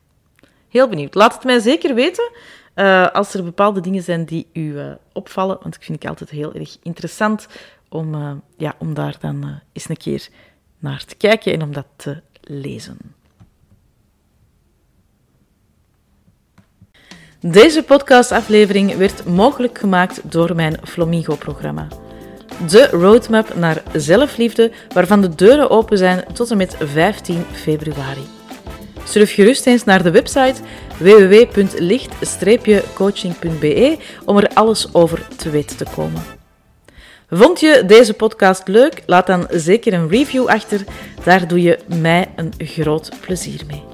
Heel 0.68 0.88
benieuwd. 0.88 1.14
Laat 1.14 1.34
het 1.34 1.44
mij 1.44 1.58
zeker 1.58 1.94
weten 1.94 2.30
uh, 2.74 3.10
als 3.10 3.34
er 3.34 3.44
bepaalde 3.44 3.80
dingen 3.80 4.02
zijn 4.02 4.24
die 4.24 4.46
u 4.52 4.60
uh, 4.60 4.92
opvallen, 5.12 5.58
want 5.62 5.74
ik 5.74 5.82
vind 5.82 6.02
het 6.02 6.10
altijd 6.10 6.30
heel 6.30 6.54
erg 6.54 6.76
interessant 6.82 7.46
om, 7.88 8.42
ja, 8.56 8.74
om 8.78 8.94
daar 8.94 9.16
dan 9.20 9.60
eens 9.72 9.88
een 9.88 9.96
keer 9.96 10.28
naar 10.78 11.04
te 11.04 11.14
kijken 11.16 11.52
en 11.52 11.62
om 11.62 11.72
dat 11.72 11.86
te 11.96 12.20
lezen. 12.40 12.98
Deze 17.46 17.82
podcastaflevering 17.82 18.96
werd 18.96 19.24
mogelijk 19.24 19.78
gemaakt 19.78 20.20
door 20.30 20.54
mijn 20.54 20.76
Flamingo-programma. 20.84 21.88
De 22.68 22.88
roadmap 22.90 23.54
naar 23.54 23.82
zelfliefde, 23.92 24.72
waarvan 24.94 25.20
de 25.20 25.34
deuren 25.34 25.70
open 25.70 25.98
zijn 25.98 26.24
tot 26.32 26.50
en 26.50 26.56
met 26.56 26.76
15 26.78 27.44
februari. 27.52 28.26
Surf 29.04 29.34
gerust 29.34 29.66
eens 29.66 29.84
naar 29.84 30.02
de 30.02 30.10
website 30.10 30.54
www.licht-coaching.be 31.04 33.98
om 34.24 34.36
er 34.36 34.48
alles 34.54 34.94
over 34.94 35.26
te 35.36 35.50
weten 35.50 35.76
te 35.76 35.86
komen. 35.94 36.22
Vond 37.30 37.60
je 37.60 37.82
deze 37.86 38.14
podcast 38.14 38.68
leuk? 38.68 39.02
Laat 39.06 39.26
dan 39.26 39.46
zeker 39.50 39.92
een 39.92 40.08
review 40.08 40.46
achter. 40.46 40.84
Daar 41.24 41.48
doe 41.48 41.62
je 41.62 41.78
mij 42.00 42.28
een 42.36 42.52
groot 42.58 43.10
plezier 43.20 43.60
mee. 43.66 43.93